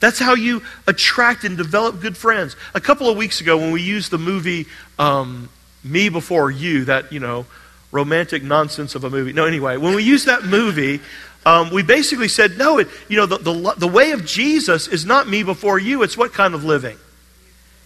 That's 0.00 0.18
how 0.18 0.34
you 0.34 0.62
attract 0.86 1.44
and 1.44 1.56
develop 1.56 2.00
good 2.00 2.16
friends. 2.16 2.56
A 2.74 2.80
couple 2.80 3.08
of 3.08 3.16
weeks 3.16 3.40
ago, 3.40 3.56
when 3.56 3.72
we 3.72 3.82
used 3.82 4.10
the 4.10 4.18
movie 4.18 4.66
um, 4.98 5.48
Me 5.82 6.08
Before 6.08 6.50
You, 6.50 6.84
that, 6.84 7.12
you 7.12 7.20
know, 7.20 7.46
romantic 7.90 8.42
nonsense 8.42 8.94
of 8.94 9.04
a 9.04 9.10
movie. 9.10 9.32
No, 9.32 9.44
anyway, 9.46 9.76
when 9.76 9.94
we 9.94 10.04
used 10.04 10.26
that 10.26 10.44
movie, 10.44 11.00
um, 11.44 11.70
we 11.70 11.82
basically 11.82 12.28
said, 12.28 12.58
no, 12.58 12.78
it, 12.78 12.88
you 13.08 13.16
know, 13.16 13.26
the, 13.26 13.38
the, 13.38 13.74
the 13.76 13.88
way 13.88 14.12
of 14.12 14.24
Jesus 14.24 14.86
is 14.86 15.04
not 15.04 15.28
me 15.28 15.42
before 15.42 15.78
you. 15.78 16.02
It's 16.02 16.16
what 16.16 16.32
kind 16.32 16.54
of 16.54 16.64
living? 16.64 16.98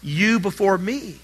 You 0.02 0.40
before 0.40 0.76
me. 0.76 1.18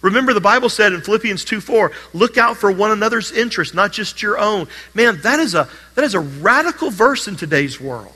Remember, 0.00 0.32
the 0.32 0.40
Bible 0.40 0.70
said 0.70 0.94
in 0.94 1.02
Philippians 1.02 1.44
2 1.44 1.60
4, 1.60 1.92
look 2.14 2.38
out 2.38 2.56
for 2.56 2.72
one 2.72 2.90
another's 2.90 3.32
interest, 3.32 3.74
not 3.74 3.92
just 3.92 4.22
your 4.22 4.38
own. 4.38 4.66
Man, 4.94 5.20
that 5.22 5.40
is, 5.40 5.54
a, 5.54 5.68
that 5.94 6.04
is 6.04 6.14
a 6.14 6.20
radical 6.20 6.90
verse 6.90 7.28
in 7.28 7.36
today's 7.36 7.78
world. 7.78 8.14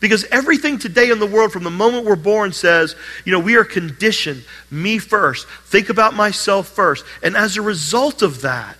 Because 0.00 0.24
everything 0.24 0.78
today 0.78 1.10
in 1.10 1.18
the 1.18 1.26
world, 1.26 1.52
from 1.52 1.62
the 1.62 1.70
moment 1.70 2.06
we're 2.06 2.16
born, 2.16 2.52
says, 2.52 2.96
you 3.26 3.32
know, 3.32 3.38
we 3.38 3.56
are 3.56 3.64
conditioned, 3.64 4.44
me 4.70 4.98
first, 4.98 5.46
think 5.64 5.90
about 5.90 6.14
myself 6.14 6.68
first. 6.68 7.04
And 7.22 7.36
as 7.36 7.58
a 7.58 7.62
result 7.62 8.22
of 8.22 8.40
that, 8.40 8.78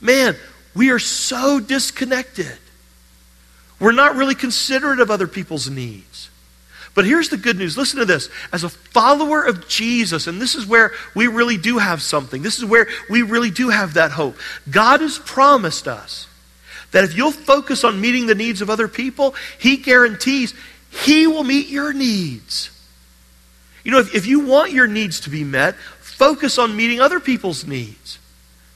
man, 0.00 0.36
we 0.74 0.90
are 0.90 1.00
so 1.00 1.58
disconnected. 1.58 2.58
We're 3.80 3.92
not 3.92 4.14
really 4.14 4.36
considerate 4.36 5.00
of 5.00 5.10
other 5.10 5.26
people's 5.26 5.68
needs. 5.68 6.30
But 6.94 7.04
here's 7.04 7.28
the 7.28 7.36
good 7.36 7.58
news. 7.58 7.76
Listen 7.76 7.98
to 7.98 8.06
this. 8.06 8.30
As 8.52 8.64
a 8.64 8.70
follower 8.70 9.42
of 9.42 9.68
Jesus, 9.68 10.28
and 10.28 10.40
this 10.40 10.54
is 10.54 10.64
where 10.64 10.92
we 11.14 11.26
really 11.26 11.58
do 11.58 11.76
have 11.78 12.00
something, 12.00 12.42
this 12.42 12.56
is 12.56 12.64
where 12.64 12.86
we 13.10 13.20
really 13.20 13.50
do 13.50 13.68
have 13.68 13.94
that 13.94 14.12
hope. 14.12 14.36
God 14.70 15.00
has 15.00 15.18
promised 15.18 15.88
us 15.88 16.26
that 16.96 17.04
if 17.04 17.14
you'll 17.14 17.30
focus 17.30 17.84
on 17.84 18.00
meeting 18.00 18.26
the 18.26 18.34
needs 18.34 18.62
of 18.62 18.70
other 18.70 18.88
people, 18.88 19.34
He 19.58 19.76
guarantees 19.76 20.54
He 20.90 21.26
will 21.26 21.44
meet 21.44 21.68
your 21.68 21.92
needs. 21.92 22.70
You 23.84 23.90
know, 23.92 23.98
if, 23.98 24.14
if 24.14 24.26
you 24.26 24.40
want 24.40 24.72
your 24.72 24.86
needs 24.86 25.20
to 25.20 25.30
be 25.30 25.44
met, 25.44 25.74
focus 26.00 26.56
on 26.56 26.74
meeting 26.74 26.98
other 26.98 27.20
people's 27.20 27.66
needs. 27.66 28.18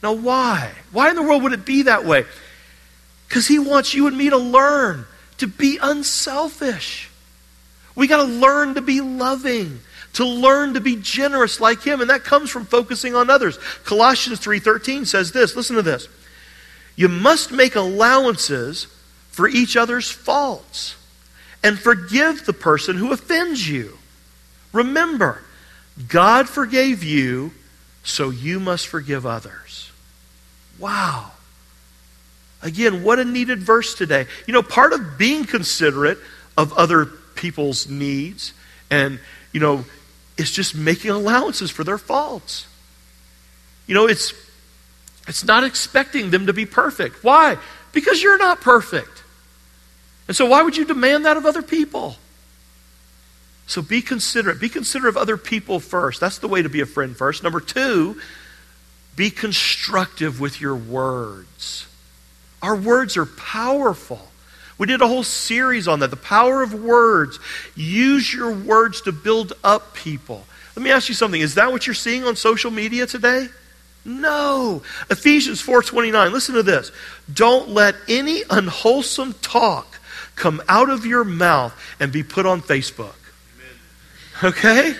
Now, 0.03 0.13
why? 0.13 0.71
Why 0.93 1.09
in 1.09 1.17
the 1.17 1.23
world 1.23 1.43
would 1.45 1.55
it 1.55 1.65
be 1.65 1.85
that 1.85 2.05
way? 2.05 2.27
Because 3.27 3.47
He 3.47 3.59
wants 3.59 3.95
you 3.95 4.07
and 4.07 4.19
me 4.19 4.29
to 4.29 4.37
learn 4.37 5.07
to 5.39 5.47
be 5.47 5.79
unselfish. 5.81 7.09
We 7.95 8.07
got 8.07 8.19
to 8.27 8.31
learn 8.31 8.75
to 8.75 8.83
be 8.83 9.01
loving, 9.01 9.81
to 10.13 10.27
learn 10.27 10.75
to 10.75 10.83
be 10.83 10.97
generous 10.97 11.59
like 11.59 11.83
him, 11.83 12.03
and 12.03 12.11
that 12.11 12.23
comes 12.25 12.51
from 12.51 12.67
focusing 12.67 13.15
on 13.15 13.31
others. 13.31 13.59
Colossians 13.85 14.41
3:13 14.41 15.07
says 15.07 15.33
this, 15.33 15.57
listen 15.57 15.77
to 15.77 15.83
this. 15.83 16.07
You 17.01 17.09
must 17.09 17.51
make 17.51 17.77
allowances 17.77 18.87
for 19.31 19.49
each 19.49 19.75
other's 19.75 20.11
faults 20.11 20.97
and 21.63 21.79
forgive 21.79 22.45
the 22.45 22.53
person 22.53 22.95
who 22.99 23.11
offends 23.11 23.67
you. 23.67 23.97
Remember, 24.75 25.43
God 26.09 26.47
forgave 26.47 27.03
you, 27.03 27.53
so 28.05 28.29
you 28.29 28.61
must 28.61 28.87
forgive 28.87 29.25
others. 29.25 29.91
Wow. 30.79 31.31
Again, 32.61 33.03
what 33.03 33.19
a 33.19 33.25
needed 33.25 33.61
verse 33.61 33.95
today. 33.95 34.27
You 34.47 34.53
know, 34.53 34.63
part 34.63 34.93
of 34.93 35.17
being 35.17 35.47
considerate 35.47 36.19
of 36.55 36.75
other 36.75 37.07
people's 37.35 37.89
needs 37.89 38.53
and, 38.91 39.19
you 39.53 39.61
know, 39.61 39.87
is 40.37 40.51
just 40.51 40.75
making 40.75 41.13
allowances 41.13 41.71
for 41.71 41.83
their 41.83 41.97
faults. 41.97 42.67
You 43.87 43.95
know, 43.95 44.07
it's 44.07 44.35
it's 45.31 45.45
not 45.45 45.63
expecting 45.63 46.31
them 46.31 46.47
to 46.47 46.53
be 46.53 46.67
perfect. 46.67 47.23
Why? 47.23 47.57
Because 47.93 48.21
you're 48.21 48.37
not 48.37 48.61
perfect. 48.61 49.23
And 50.27 50.37
so 50.37 50.47
why 50.47 50.63
would 50.63 50.77
you 50.77 50.85
demand 50.85 51.25
that 51.25 51.37
of 51.37 51.47
other 51.47 51.63
people? 51.63 52.17
So 53.69 53.81
be 53.81 54.03
considerate. 54.03 54.61
Be 54.61 54.69
considerate 54.69 55.15
of 55.15 55.17
other 55.17 55.37
people 55.37 55.79
first. 55.79 56.19
That's 56.19 56.39
the 56.39 56.49
way 56.49 56.63
to 56.63 56.69
be 56.69 56.81
a 56.81 56.87
friend 56.87 57.17
first. 57.17 57.45
Number 57.45 57.61
two, 57.61 58.21
be 59.15 59.31
constructive 59.31 60.41
with 60.41 60.61
your 60.61 60.75
words. 60.75 61.87
Our 62.61 62.75
words 62.75 63.17
are 63.17 63.27
powerful. 63.27 64.33
We 64.79 64.89
did 64.89 65.01
a 65.01 65.07
whole 65.07 65.23
series 65.23 65.87
on 65.87 66.01
that 66.01 66.11
the 66.11 66.17
power 66.17 66.61
of 66.61 66.75
words. 66.75 67.39
Use 67.77 68.35
your 68.35 68.51
words 68.51 69.03
to 69.03 69.13
build 69.13 69.53
up 69.63 69.95
people. 69.95 70.45
Let 70.75 70.83
me 70.83 70.91
ask 70.91 71.09
you 71.09 71.15
something. 71.15 71.41
Is 71.41 71.55
that 71.55 71.71
what 71.71 71.87
you're 71.87 71.95
seeing 71.95 72.25
on 72.25 72.35
social 72.35 72.73
media 72.73 73.07
today? 73.07 73.47
No. 74.05 74.83
Ephesians 75.11 75.61
4:29. 75.61 76.33
Listen 76.33 76.55
to 76.55 76.63
this. 76.63 76.91
Don't 77.33 77.71
let 77.71 77.97
any 78.09 78.43
unwholesome 78.49 79.35
talk 79.43 79.99
come 80.37 80.63
out 80.69 80.89
of 80.89 81.05
your 81.05 81.25
mouth 81.25 81.75
and 82.01 82.11
be 82.11 82.23
put 82.23 82.47
on 82.47 82.63
Facebook. 82.63 83.15
Amen. 84.43 84.53
Okay? 84.53 84.97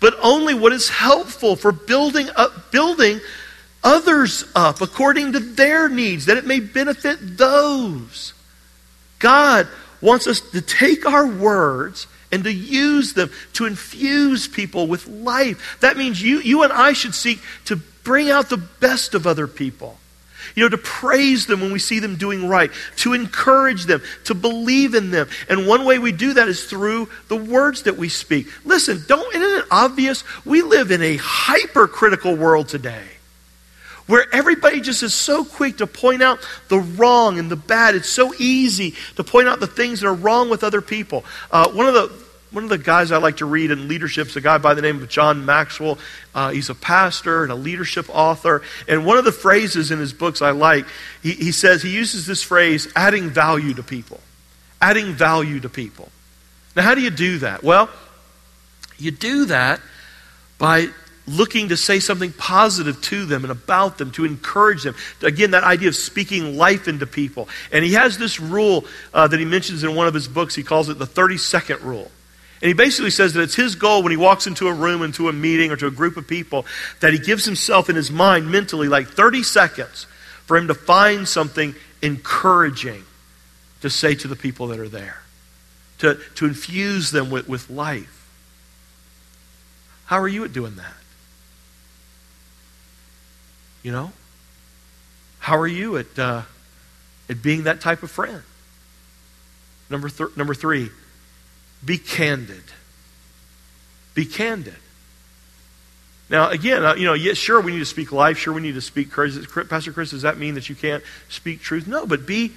But 0.00 0.14
only 0.20 0.54
what 0.54 0.72
is 0.72 0.88
helpful 0.88 1.56
for 1.56 1.72
building 1.72 2.28
up 2.34 2.72
building 2.72 3.20
others 3.84 4.44
up 4.54 4.80
according 4.80 5.32
to 5.32 5.40
their 5.40 5.88
needs, 5.88 6.26
that 6.26 6.36
it 6.36 6.46
may 6.46 6.60
benefit 6.60 7.18
those. 7.36 8.34
God 9.18 9.68
wants 10.00 10.26
us 10.26 10.40
to 10.40 10.60
take 10.60 11.06
our 11.06 11.26
words 11.26 12.06
and 12.30 12.44
to 12.44 12.52
use 12.52 13.14
them 13.14 13.30
to 13.54 13.66
infuse 13.66 14.46
people 14.46 14.86
with 14.86 15.06
life. 15.06 15.78
That 15.80 15.96
means 15.96 16.22
you, 16.22 16.40
you 16.40 16.62
and 16.62 16.72
I 16.72 16.92
should 16.92 17.14
seek 17.14 17.40
to 17.66 17.80
bring 18.08 18.30
out 18.30 18.48
the 18.48 18.56
best 18.56 19.12
of 19.12 19.26
other 19.26 19.46
people. 19.46 19.98
You 20.54 20.62
know, 20.62 20.70
to 20.70 20.78
praise 20.78 21.44
them 21.44 21.60
when 21.60 21.72
we 21.72 21.78
see 21.78 21.98
them 21.98 22.16
doing 22.16 22.48
right, 22.48 22.70
to 22.96 23.12
encourage 23.12 23.84
them, 23.84 24.02
to 24.24 24.34
believe 24.34 24.94
in 24.94 25.10
them. 25.10 25.28
And 25.50 25.66
one 25.66 25.84
way 25.84 25.98
we 25.98 26.10
do 26.10 26.32
that 26.32 26.48
is 26.48 26.64
through 26.64 27.10
the 27.28 27.36
words 27.36 27.82
that 27.82 27.98
we 27.98 28.08
speak. 28.08 28.46
Listen, 28.64 29.04
don't, 29.06 29.34
isn't 29.34 29.58
it 29.58 29.66
obvious? 29.70 30.24
We 30.46 30.62
live 30.62 30.90
in 30.90 31.02
a 31.02 31.18
hypercritical 31.18 32.34
world 32.34 32.68
today 32.68 33.04
where 34.06 34.24
everybody 34.32 34.80
just 34.80 35.02
is 35.02 35.12
so 35.12 35.44
quick 35.44 35.76
to 35.76 35.86
point 35.86 36.22
out 36.22 36.38
the 36.68 36.78
wrong 36.78 37.38
and 37.38 37.50
the 37.50 37.56
bad. 37.56 37.94
It's 37.94 38.08
so 38.08 38.32
easy 38.38 38.94
to 39.16 39.22
point 39.22 39.48
out 39.48 39.60
the 39.60 39.66
things 39.66 40.00
that 40.00 40.06
are 40.06 40.14
wrong 40.14 40.48
with 40.48 40.64
other 40.64 40.80
people. 40.80 41.26
Uh, 41.50 41.70
one 41.72 41.84
of 41.84 41.92
the 41.92 42.27
one 42.50 42.64
of 42.64 42.70
the 42.70 42.78
guys 42.78 43.12
I 43.12 43.18
like 43.18 43.38
to 43.38 43.46
read 43.46 43.70
in 43.70 43.88
leadership 43.88 44.28
is 44.28 44.36
a 44.36 44.40
guy 44.40 44.56
by 44.58 44.74
the 44.74 44.80
name 44.80 45.02
of 45.02 45.08
John 45.08 45.44
Maxwell. 45.44 45.98
Uh, 46.34 46.50
he's 46.50 46.70
a 46.70 46.74
pastor 46.74 47.42
and 47.42 47.52
a 47.52 47.54
leadership 47.54 48.06
author. 48.08 48.62
And 48.86 49.04
one 49.04 49.18
of 49.18 49.24
the 49.24 49.32
phrases 49.32 49.90
in 49.90 49.98
his 49.98 50.14
books 50.14 50.40
I 50.40 50.52
like, 50.52 50.86
he, 51.22 51.32
he 51.32 51.52
says, 51.52 51.82
he 51.82 51.90
uses 51.94 52.26
this 52.26 52.42
phrase, 52.42 52.90
adding 52.96 53.28
value 53.28 53.74
to 53.74 53.82
people. 53.82 54.20
Adding 54.80 55.12
value 55.12 55.60
to 55.60 55.68
people. 55.68 56.08
Now, 56.74 56.82
how 56.82 56.94
do 56.94 57.02
you 57.02 57.10
do 57.10 57.38
that? 57.38 57.62
Well, 57.62 57.90
you 58.96 59.10
do 59.10 59.46
that 59.46 59.80
by 60.58 60.88
looking 61.26 61.68
to 61.68 61.76
say 61.76 62.00
something 62.00 62.32
positive 62.32 63.00
to 63.02 63.26
them 63.26 63.44
and 63.44 63.52
about 63.52 63.98
them, 63.98 64.10
to 64.12 64.24
encourage 64.24 64.84
them. 64.84 64.94
Again, 65.22 65.50
that 65.50 65.64
idea 65.64 65.88
of 65.88 65.96
speaking 65.96 66.56
life 66.56 66.88
into 66.88 67.06
people. 67.06 67.48
And 67.70 67.84
he 67.84 67.92
has 67.92 68.16
this 68.16 68.40
rule 68.40 68.86
uh, 69.12 69.28
that 69.28 69.38
he 69.38 69.44
mentions 69.44 69.84
in 69.84 69.94
one 69.94 70.06
of 70.06 70.14
his 70.14 70.28
books. 70.28 70.54
He 70.54 70.62
calls 70.62 70.88
it 70.88 70.98
the 70.98 71.04
30 71.04 71.36
second 71.36 71.82
rule. 71.82 72.10
And 72.60 72.68
he 72.68 72.72
basically 72.72 73.10
says 73.10 73.34
that 73.34 73.42
it's 73.42 73.54
his 73.54 73.76
goal 73.76 74.02
when 74.02 74.10
he 74.10 74.16
walks 74.16 74.46
into 74.46 74.66
a 74.66 74.72
room, 74.72 75.02
into 75.02 75.28
a 75.28 75.32
meeting, 75.32 75.70
or 75.70 75.76
to 75.76 75.86
a 75.86 75.92
group 75.92 76.16
of 76.16 76.26
people, 76.26 76.66
that 77.00 77.12
he 77.12 77.18
gives 77.18 77.44
himself 77.44 77.88
in 77.88 77.94
his 77.94 78.10
mind 78.10 78.50
mentally 78.50 78.88
like 78.88 79.08
30 79.08 79.44
seconds 79.44 80.06
for 80.46 80.56
him 80.56 80.68
to 80.68 80.74
find 80.74 81.28
something 81.28 81.74
encouraging 82.02 83.04
to 83.82 83.90
say 83.90 84.14
to 84.14 84.26
the 84.26 84.34
people 84.34 84.68
that 84.68 84.80
are 84.80 84.88
there, 84.88 85.22
to, 85.98 86.18
to 86.34 86.46
infuse 86.46 87.12
them 87.12 87.30
with, 87.30 87.48
with 87.48 87.70
life. 87.70 88.14
How 90.06 90.18
are 90.20 90.28
you 90.28 90.44
at 90.44 90.52
doing 90.52 90.76
that? 90.76 90.94
You 93.82 93.92
know? 93.92 94.12
How 95.38 95.58
are 95.58 95.66
you 95.66 95.96
at, 95.96 96.18
uh, 96.18 96.42
at 97.28 97.40
being 97.40 97.64
that 97.64 97.80
type 97.80 98.02
of 98.02 98.10
friend? 98.10 98.42
Number, 99.90 100.08
th- 100.08 100.36
number 100.36 100.54
three, 100.54 100.90
be 101.84 101.98
candid. 101.98 102.62
Be 104.14 104.24
candid. 104.24 104.76
Now, 106.30 106.50
again, 106.50 106.84
uh, 106.84 106.94
you 106.94 107.06
know, 107.06 107.14
yes, 107.14 107.38
sure, 107.38 107.60
we 107.60 107.72
need 107.72 107.78
to 107.78 107.86
speak 107.86 108.12
life. 108.12 108.36
Sure, 108.36 108.52
we 108.52 108.60
need 108.60 108.74
to 108.74 108.80
speak 108.80 109.10
courage. 109.10 109.34
Pastor 109.68 109.92
Chris, 109.92 110.10
does 110.10 110.22
that 110.22 110.38
mean 110.38 110.54
that 110.54 110.68
you 110.68 110.74
can't 110.74 111.02
speak 111.28 111.62
truth? 111.62 111.86
No, 111.86 112.06
but 112.06 112.26
be, 112.26 112.52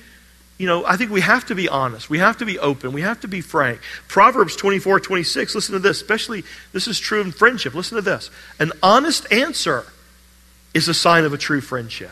you 0.57 0.67
know, 0.67 0.85
I 0.85 0.97
think 0.97 1.09
we 1.09 1.21
have 1.21 1.45
to 1.45 1.55
be 1.55 1.69
honest. 1.69 2.09
We 2.09 2.19
have 2.19 2.37
to 2.37 2.45
be 2.45 2.59
open. 2.59 2.91
We 2.91 3.01
have 3.01 3.21
to 3.21 3.29
be 3.29 3.39
frank. 3.39 3.79
Proverbs 4.09 4.55
24, 4.57 4.99
26, 4.99 5.55
listen 5.55 5.73
to 5.73 5.79
this. 5.79 6.01
Especially, 6.01 6.43
this 6.73 6.87
is 6.87 6.99
true 6.99 7.21
in 7.21 7.31
friendship. 7.31 7.73
Listen 7.73 7.95
to 7.95 8.01
this. 8.01 8.29
An 8.59 8.73
honest 8.83 9.31
answer 9.31 9.85
is 10.73 10.87
a 10.89 10.93
sign 10.93 11.23
of 11.23 11.33
a 11.33 11.37
true 11.37 11.61
friendship. 11.61 12.11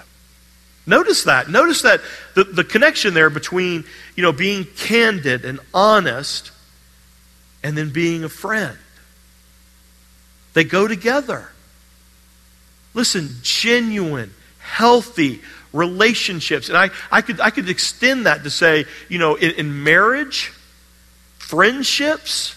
Notice 0.86 1.26
that. 1.26 1.50
Notice 1.50 1.82
that 1.82 2.02
the, 2.36 2.46
the 2.46 2.64
connection 2.64 3.14
there 3.14 3.30
between, 3.30 3.84
you 4.16 4.24
know, 4.24 4.32
being 4.32 4.64
candid 4.64 5.44
and 5.44 5.60
honest 5.74 6.52
and 7.64 7.78
then 7.78 7.90
being 7.90 8.24
a 8.24 8.30
friend. 8.30 8.78
They 10.54 10.64
go 10.64 10.88
together. 10.88 11.50
Listen, 12.94 13.30
genuine, 13.42 14.34
healthy 14.60 15.42
relationships. 15.72 16.70
And 16.70 16.78
I, 16.78 16.90
I, 17.12 17.22
could, 17.22 17.40
I 17.40 17.50
could 17.52 17.70
extend 17.70 18.26
that 18.26 18.44
to 18.44 18.50
say, 18.50 18.86
you 19.08 19.20
know, 19.20 19.36
in, 19.36 19.52
in 19.52 19.84
marriage, 19.84 20.52
friendships, 21.38 22.56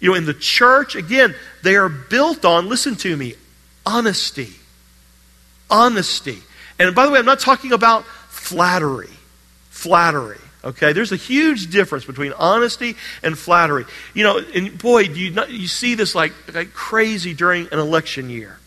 you 0.00 0.10
know, 0.10 0.16
in 0.16 0.26
the 0.26 0.34
church, 0.34 0.96
again, 0.96 1.34
they 1.62 1.76
are 1.76 1.88
built 1.88 2.44
on, 2.44 2.68
listen 2.68 2.96
to 2.96 3.16
me, 3.16 3.34
honesty 3.86 4.54
honesty. 5.70 6.38
And 6.78 6.94
by 6.94 7.06
the 7.06 7.12
way, 7.12 7.18
I'm 7.18 7.24
not 7.24 7.40
talking 7.40 7.72
about 7.72 8.04
flattery. 8.04 9.10
Flattery. 9.70 10.38
Okay, 10.64 10.94
there's 10.94 11.12
a 11.12 11.16
huge 11.16 11.70
difference 11.70 12.06
between 12.06 12.32
honesty 12.32 12.96
and 13.22 13.38
flattery. 13.38 13.84
You 14.14 14.24
know, 14.24 14.38
and 14.38 14.76
boy, 14.78 15.04
do 15.08 15.20
you, 15.20 15.30
not, 15.30 15.50
you 15.50 15.68
see 15.68 15.94
this 15.94 16.14
like, 16.14 16.32
like 16.54 16.72
crazy 16.72 17.34
during 17.34 17.68
an 17.70 17.78
election 17.78 18.30
year. 18.30 18.58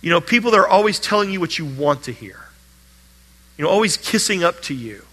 You 0.00 0.08
know, 0.08 0.22
people 0.22 0.50
that 0.52 0.56
are 0.58 0.66
always 0.66 0.98
telling 0.98 1.30
you 1.30 1.38
what 1.38 1.58
you 1.58 1.66
want 1.66 2.04
to 2.04 2.12
hear. 2.12 2.40
You 3.58 3.64
know, 3.64 3.70
always 3.70 3.98
kissing 3.98 4.42
up 4.42 4.62
to 4.62 4.74
you. 4.74 5.04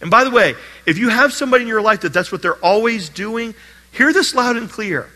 And 0.00 0.10
by 0.10 0.24
the 0.24 0.30
way, 0.30 0.54
if 0.86 0.96
you 0.96 1.10
have 1.10 1.32
somebody 1.32 1.62
in 1.62 1.68
your 1.68 1.82
life 1.82 2.00
that 2.00 2.12
that's 2.12 2.32
what 2.32 2.40
they're 2.40 2.56
always 2.56 3.10
doing, 3.10 3.54
hear 3.92 4.12
this 4.12 4.34
loud 4.34 4.56
and 4.56 4.70
clear. 4.70 5.08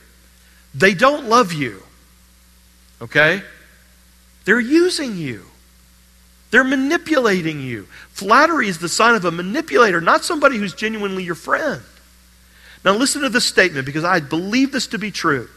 They 0.75 0.93
don't 0.93 1.25
love 1.25 1.55
you. 1.55 1.83
Okay? 3.01 3.43
They're 4.45 4.61
using 4.61 5.17
you. 5.17 5.45
They're 6.51 6.65
manipulating 6.65 7.61
you. 7.61 7.85
Flattery 8.11 8.69
is 8.69 8.79
the 8.79 8.89
sign 8.89 9.15
of 9.15 9.25
a 9.25 9.31
manipulator, 9.31 10.01
not 10.01 10.25
somebody 10.25 10.57
who's 10.57 10.73
genuinely 10.73 11.25
your 11.25 11.35
friend. 11.35 11.83
Now, 12.85 12.95
listen 12.95 13.23
to 13.23 13.29
this 13.29 13.45
statement 13.45 13.87
because 13.87 14.05
I 14.05 14.21
believe 14.21 14.73
this 14.73 14.87
to 14.89 14.99
be 14.99 15.11
true. 15.11 15.49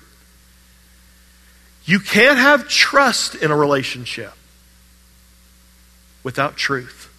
You 1.85 1.99
can't 1.99 2.37
have 2.37 2.67
trust 2.67 3.35
in 3.35 3.51
a 3.51 3.55
relationship 3.55 4.33
without 6.23 6.57
truth 6.57 7.09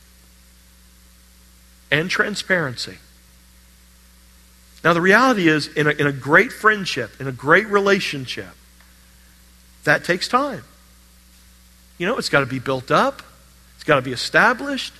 and 1.90 2.10
transparency. 2.10 2.98
Now, 4.84 4.92
the 4.92 5.00
reality 5.00 5.48
is, 5.48 5.68
in 5.68 5.86
a, 5.86 5.90
in 5.90 6.06
a 6.06 6.12
great 6.12 6.52
friendship, 6.52 7.20
in 7.20 7.28
a 7.28 7.32
great 7.32 7.68
relationship, 7.68 8.50
that 9.84 10.04
takes 10.04 10.26
time. 10.26 10.64
You 11.98 12.06
know, 12.06 12.16
it's 12.16 12.28
got 12.28 12.40
to 12.40 12.46
be 12.46 12.58
built 12.58 12.90
up, 12.90 13.22
it's 13.82 13.88
got 13.88 13.96
to 13.96 14.02
be 14.02 14.12
established, 14.12 14.94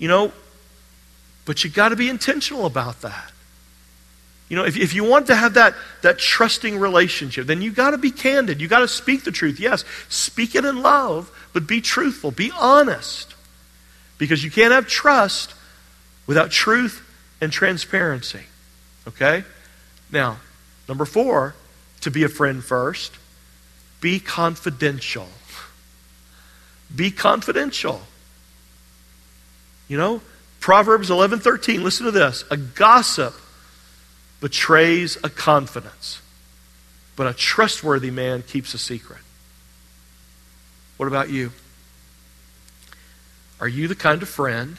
you 0.00 0.08
know, 0.08 0.32
but 1.44 1.62
you 1.62 1.70
got 1.70 1.90
to 1.90 1.96
be 1.96 2.08
intentional 2.08 2.66
about 2.66 3.02
that. 3.02 3.30
You 4.48 4.56
know, 4.56 4.64
if, 4.64 4.76
if 4.76 4.94
you 4.94 5.04
want 5.04 5.28
to 5.28 5.36
have 5.36 5.54
that, 5.54 5.76
that 6.02 6.18
trusting 6.18 6.76
relationship, 6.80 7.46
then 7.46 7.62
you 7.62 7.70
got 7.70 7.92
to 7.92 7.98
be 7.98 8.10
candid. 8.10 8.60
You 8.60 8.66
got 8.66 8.80
to 8.80 8.88
speak 8.88 9.22
the 9.22 9.30
truth. 9.30 9.60
Yes, 9.60 9.84
speak 10.08 10.56
it 10.56 10.64
in 10.64 10.82
love, 10.82 11.30
but 11.52 11.68
be 11.68 11.80
truthful, 11.80 12.32
be 12.32 12.50
honest. 12.58 13.32
Because 14.18 14.42
you 14.42 14.50
can't 14.50 14.72
have 14.72 14.88
trust 14.88 15.54
without 16.26 16.50
truth 16.50 17.00
and 17.40 17.52
transparency. 17.52 18.42
Okay? 19.06 19.44
Now, 20.10 20.40
number 20.88 21.04
four, 21.04 21.54
to 22.00 22.10
be 22.10 22.24
a 22.24 22.28
friend 22.28 22.64
first, 22.64 23.12
be 24.00 24.18
confidential. 24.18 25.28
Be 26.94 27.10
confidential. 27.10 28.02
You 29.88 29.98
know, 29.98 30.22
Proverbs 30.60 31.10
11:13, 31.10 31.82
listen 31.82 32.06
to 32.06 32.12
this. 32.12 32.44
A 32.50 32.56
gossip 32.56 33.34
betrays 34.40 35.16
a 35.22 35.30
confidence, 35.30 36.20
but 37.16 37.26
a 37.26 37.34
trustworthy 37.34 38.10
man 38.10 38.42
keeps 38.42 38.74
a 38.74 38.78
secret. 38.78 39.20
What 40.96 41.06
about 41.06 41.30
you? 41.30 41.52
Are 43.60 43.68
you 43.68 43.88
the 43.88 43.94
kind 43.94 44.22
of 44.22 44.28
friend 44.28 44.78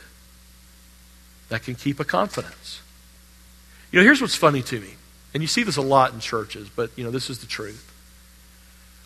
that 1.50 1.64
can 1.64 1.76
keep 1.76 2.00
a 2.00 2.06
confidence? 2.06 2.82
You 3.92 4.00
know, 4.00 4.04
here's 4.04 4.22
what's 4.22 4.36
funny 4.36 4.62
to 4.64 4.80
me. 4.80 4.96
And 5.34 5.44
you 5.44 5.48
see 5.48 5.64
this 5.64 5.78
a 5.78 5.82
lot 5.82 6.14
in 6.14 6.20
churches, 6.20 6.70
but 6.70 6.92
you 6.96 7.04
know, 7.04 7.12
this 7.12 7.30
is 7.30 7.40
the 7.40 7.48
truth. 7.48 7.91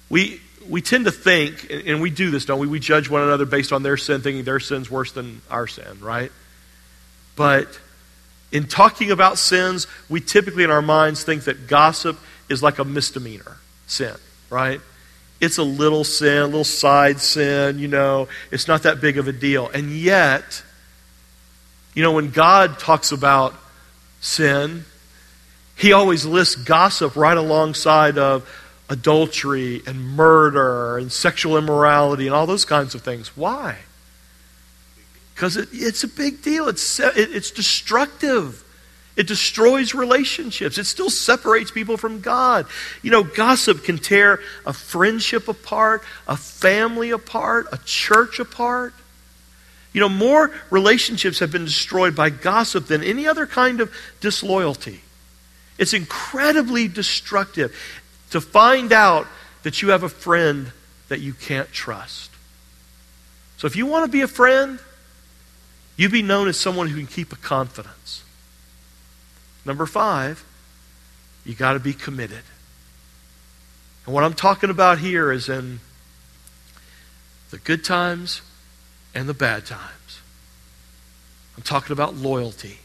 We 0.10 0.42
we 0.68 0.82
tend 0.82 1.06
to 1.06 1.12
think, 1.12 1.68
and 1.70 2.02
we 2.02 2.10
do 2.10 2.32
this, 2.32 2.46
don't 2.46 2.60
we? 2.60 2.68
We 2.68 2.80
judge 2.80 3.10
one 3.10 3.22
another 3.22 3.46
based 3.46 3.72
on 3.72 3.84
their 3.84 3.98
sin, 3.98 4.22
thinking 4.22 4.44
their 4.44 4.60
sin's 4.60 4.90
worse 4.90 5.12
than 5.12 5.42
our 5.50 5.68
sin, 5.68 6.00
right? 6.02 6.32
But 7.36 7.80
in 8.52 8.66
talking 8.68 9.12
about 9.12 9.38
sins, 9.38 9.88
we 10.10 10.22
typically 10.22 10.64
in 10.64 10.72
our 10.72 10.82
minds 10.82 11.24
think 11.24 11.44
that 11.44 11.68
gossip 11.68 12.18
is 12.50 12.64
like 12.64 12.80
a 12.80 12.86
misdemeanor 12.86 13.58
sin, 13.88 14.16
right? 14.50 14.82
It's 15.42 15.58
a 15.58 15.64
little 15.64 16.04
sin, 16.04 16.38
a 16.38 16.46
little 16.46 16.64
side 16.64 17.20
sin, 17.20 17.80
you 17.80 17.88
know, 17.88 18.28
it's 18.52 18.68
not 18.68 18.84
that 18.84 19.02
big 19.02 19.18
of 19.18 19.28
a 19.28 19.34
deal. 19.34 19.68
And 19.68 19.92
yet, 19.92 20.64
you 21.94 22.02
know, 22.02 22.14
when 22.14 22.32
God 22.32 22.80
talks 22.80 23.12
about 23.12 23.54
sin, 24.22 24.86
he 25.76 25.92
always 25.92 26.26
lists 26.26 26.56
gossip 26.56 27.16
right 27.16 27.38
alongside 27.38 28.18
of 28.18 28.50
adultery 28.90 29.82
and 29.88 30.00
murder 30.00 30.98
and 30.98 31.12
sexual 31.12 31.58
immorality 31.58 32.28
and 32.28 32.36
all 32.36 32.46
those 32.46 32.66
kinds 32.66 32.96
of 32.96 33.02
things. 33.02 33.36
Why? 33.36 33.80
Because 35.34 35.58
it, 35.58 35.70
it's 35.72 36.04
a 36.04 36.08
big 36.08 36.42
deal. 36.42 36.68
It's, 36.68 37.00
it, 37.00 37.14
it's 37.18 37.52
destructive. 37.52 38.64
It 39.16 39.28
destroys 39.28 39.94
relationships. 39.94 40.78
It 40.78 40.86
still 40.86 41.10
separates 41.10 41.72
people 41.72 41.98
from 41.98 42.22
God. 42.22 42.68
You 43.02 43.12
know, 43.12 43.24
gossip 43.24 43.84
can 43.84 43.98
tear 43.98 44.40
a 44.66 44.74
friendship 44.74 45.48
apart, 45.48 46.04
a 46.28 46.38
family 46.38 47.12
apart, 47.12 47.68
a 47.72 47.80
church 47.86 48.40
apart. 48.40 48.94
You 49.94 50.02
know, 50.02 50.10
more 50.10 50.52
relationships 50.70 51.40
have 51.40 51.52
been 51.52 51.66
destroyed 51.66 52.16
by 52.16 52.30
gossip 52.30 52.88
than 52.88 53.04
any 53.04 53.28
other 53.28 53.48
kind 53.48 53.80
of 53.80 53.94
disloyalty. 54.20 55.00
It's 55.78 55.94
incredibly 55.94 56.88
destructive 56.88 57.76
to 58.36 58.42
find 58.42 58.92
out 58.92 59.28
that 59.64 59.82
you 59.82 59.92
have 59.92 60.04
a 60.04 60.10
friend 60.10 60.74
that 61.08 61.22
you 61.22 61.32
can't 61.32 61.72
trust. 61.72 62.32
So 63.56 63.66
if 63.66 63.78
you 63.78 63.86
want 63.86 64.06
to 64.06 64.12
be 64.12 64.24
a 64.24 64.28
friend, 64.28 64.78
you 65.96 66.10
be 66.10 66.22
known 66.22 66.50
as 66.50 66.60
someone 66.60 66.90
who 66.90 66.98
can 66.98 67.08
keep 67.08 67.32
a 67.32 67.38
confidence. 67.38 68.26
Number 69.64 69.86
five, 69.86 70.44
you 71.46 71.56
got 71.56 71.74
to 71.74 71.80
be 71.80 71.94
committed. 71.94 72.44
And 74.06 74.14
what 74.14 74.26
I'm 74.26 74.34
talking 74.34 74.70
about 74.70 75.00
here 75.00 75.32
is 75.32 75.48
in 75.48 75.80
the 77.52 77.58
good 77.58 77.86
times 77.86 78.42
and 79.14 79.30
the 79.30 79.34
bad 79.34 79.66
times. 79.66 80.20
I'm 81.56 81.64
talking 81.64 81.94
about 81.94 82.16
loyalty. 82.16 82.80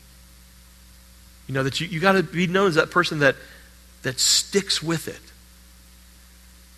You 1.49 1.55
know, 1.55 1.65
that 1.65 1.81
you, 1.81 1.89
you 1.89 1.99
got 1.99 2.13
to 2.13 2.23
be 2.23 2.47
known 2.47 2.69
as 2.69 2.77
that 2.77 2.93
person 2.93 3.19
that, 3.19 3.35
that 4.03 4.21
sticks 4.21 4.81
with 4.81 5.09
it. 5.09 5.19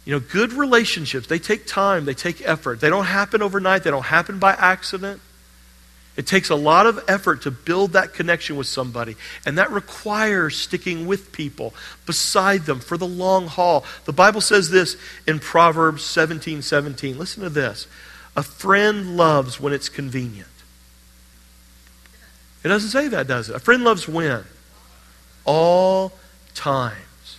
You 0.05 0.15
know, 0.15 0.21
good 0.21 0.53
relationships, 0.53 1.27
they 1.27 1.39
take 1.39 1.67
time, 1.67 2.05
they 2.05 2.15
take 2.15 2.47
effort. 2.47 2.81
They 2.81 2.91
don't 2.91 3.05
happen 3.05 3.43
overnight, 3.43 3.85
they 3.85 3.91
don't 3.91 4.05
happen 4.05 4.39
by 4.39 4.53
accident. 4.53 5.21
It 6.15 6.27
takes 6.27 6.51
a 6.51 6.57
lot 6.57 6.87
of 6.87 7.03
effort 7.09 7.43
to 7.43 7.51
build 7.51 7.93
that 7.93 8.13
connection 8.13 8.57
with 8.57 8.67
somebody, 8.67 9.17
and 9.47 9.57
that 9.57 9.71
requires 9.71 10.57
sticking 10.57 11.07
with 11.07 11.33
people, 11.33 11.73
beside 12.05 12.63
them 12.63 12.81
for 12.81 12.99
the 12.99 13.07
long 13.07 13.47
haul. 13.47 13.85
The 14.05 14.13
Bible 14.13 14.43
says 14.43 14.69
this 14.69 14.97
in 15.27 15.39
Proverbs 15.39 16.03
17 16.05 16.61
17. 16.61 17.19
Listen 17.19 17.43
to 17.43 17.49
this. 17.49 17.87
A 18.37 18.43
friend 18.43 19.17
loves 19.17 19.59
when 19.59 19.73
it's 19.73 19.89
convenient. 19.89 20.49
It 22.63 22.69
doesn't 22.69 22.91
say 22.91 23.09
that, 23.09 23.27
does 23.27 23.49
it? 23.49 23.57
A 23.57 23.61
friend 23.61 23.83
loves 23.83 24.07
when? 24.07 24.45
all 25.45 26.13
times. 26.55 27.39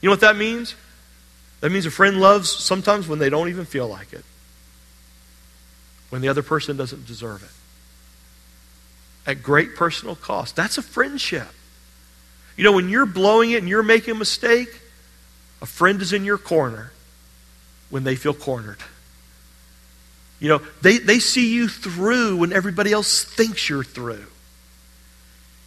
You 0.00 0.08
know 0.08 0.12
what 0.12 0.20
that 0.20 0.36
means? 0.36 0.74
That 1.60 1.70
means 1.70 1.86
a 1.86 1.90
friend 1.90 2.20
loves 2.20 2.50
sometimes 2.50 3.08
when 3.08 3.18
they 3.18 3.30
don't 3.30 3.48
even 3.48 3.64
feel 3.64 3.88
like 3.88 4.12
it, 4.12 4.24
when 6.10 6.20
the 6.20 6.28
other 6.28 6.42
person 6.42 6.76
doesn't 6.76 7.06
deserve 7.06 7.42
it. 7.42 7.50
At 9.30 9.42
great 9.42 9.74
personal 9.74 10.16
cost. 10.16 10.54
That's 10.54 10.76
a 10.76 10.82
friendship. 10.82 11.48
You 12.56 12.64
know, 12.64 12.72
when 12.72 12.88
you're 12.88 13.06
blowing 13.06 13.52
it 13.52 13.58
and 13.58 13.68
you're 13.68 13.82
making 13.82 14.12
a 14.12 14.18
mistake, 14.18 14.68
a 15.62 15.66
friend 15.66 16.02
is 16.02 16.12
in 16.12 16.24
your 16.24 16.38
corner 16.38 16.92
when 17.88 18.04
they 18.04 18.16
feel 18.16 18.34
cornered. 18.34 18.78
You 20.40 20.48
know, 20.48 20.62
they, 20.82 20.98
they 20.98 21.20
see 21.20 21.54
you 21.54 21.68
through 21.68 22.36
when 22.36 22.52
everybody 22.52 22.92
else 22.92 23.24
thinks 23.24 23.68
you're 23.68 23.84
through. 23.84 24.26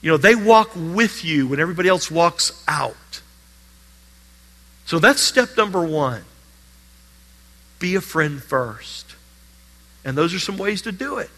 You 0.02 0.12
know, 0.12 0.18
they 0.18 0.36
walk 0.36 0.72
with 0.76 1.26
you 1.26 1.48
when 1.48 1.60
everybody 1.60 1.90
else 1.90 2.12
walks 2.12 2.52
out. 2.68 3.22
So 4.88 5.00
that's 5.00 5.22
step 5.22 5.56
number 5.58 5.86
one. 5.86 6.24
Be 7.78 7.96
a 7.96 8.02
friend 8.02 8.42
first. 8.42 9.16
And 10.04 10.18
those 10.18 10.34
are 10.34 10.40
some 10.40 10.58
ways 10.58 10.84
to 10.84 10.92
do 10.92 11.18
it. 11.18 11.30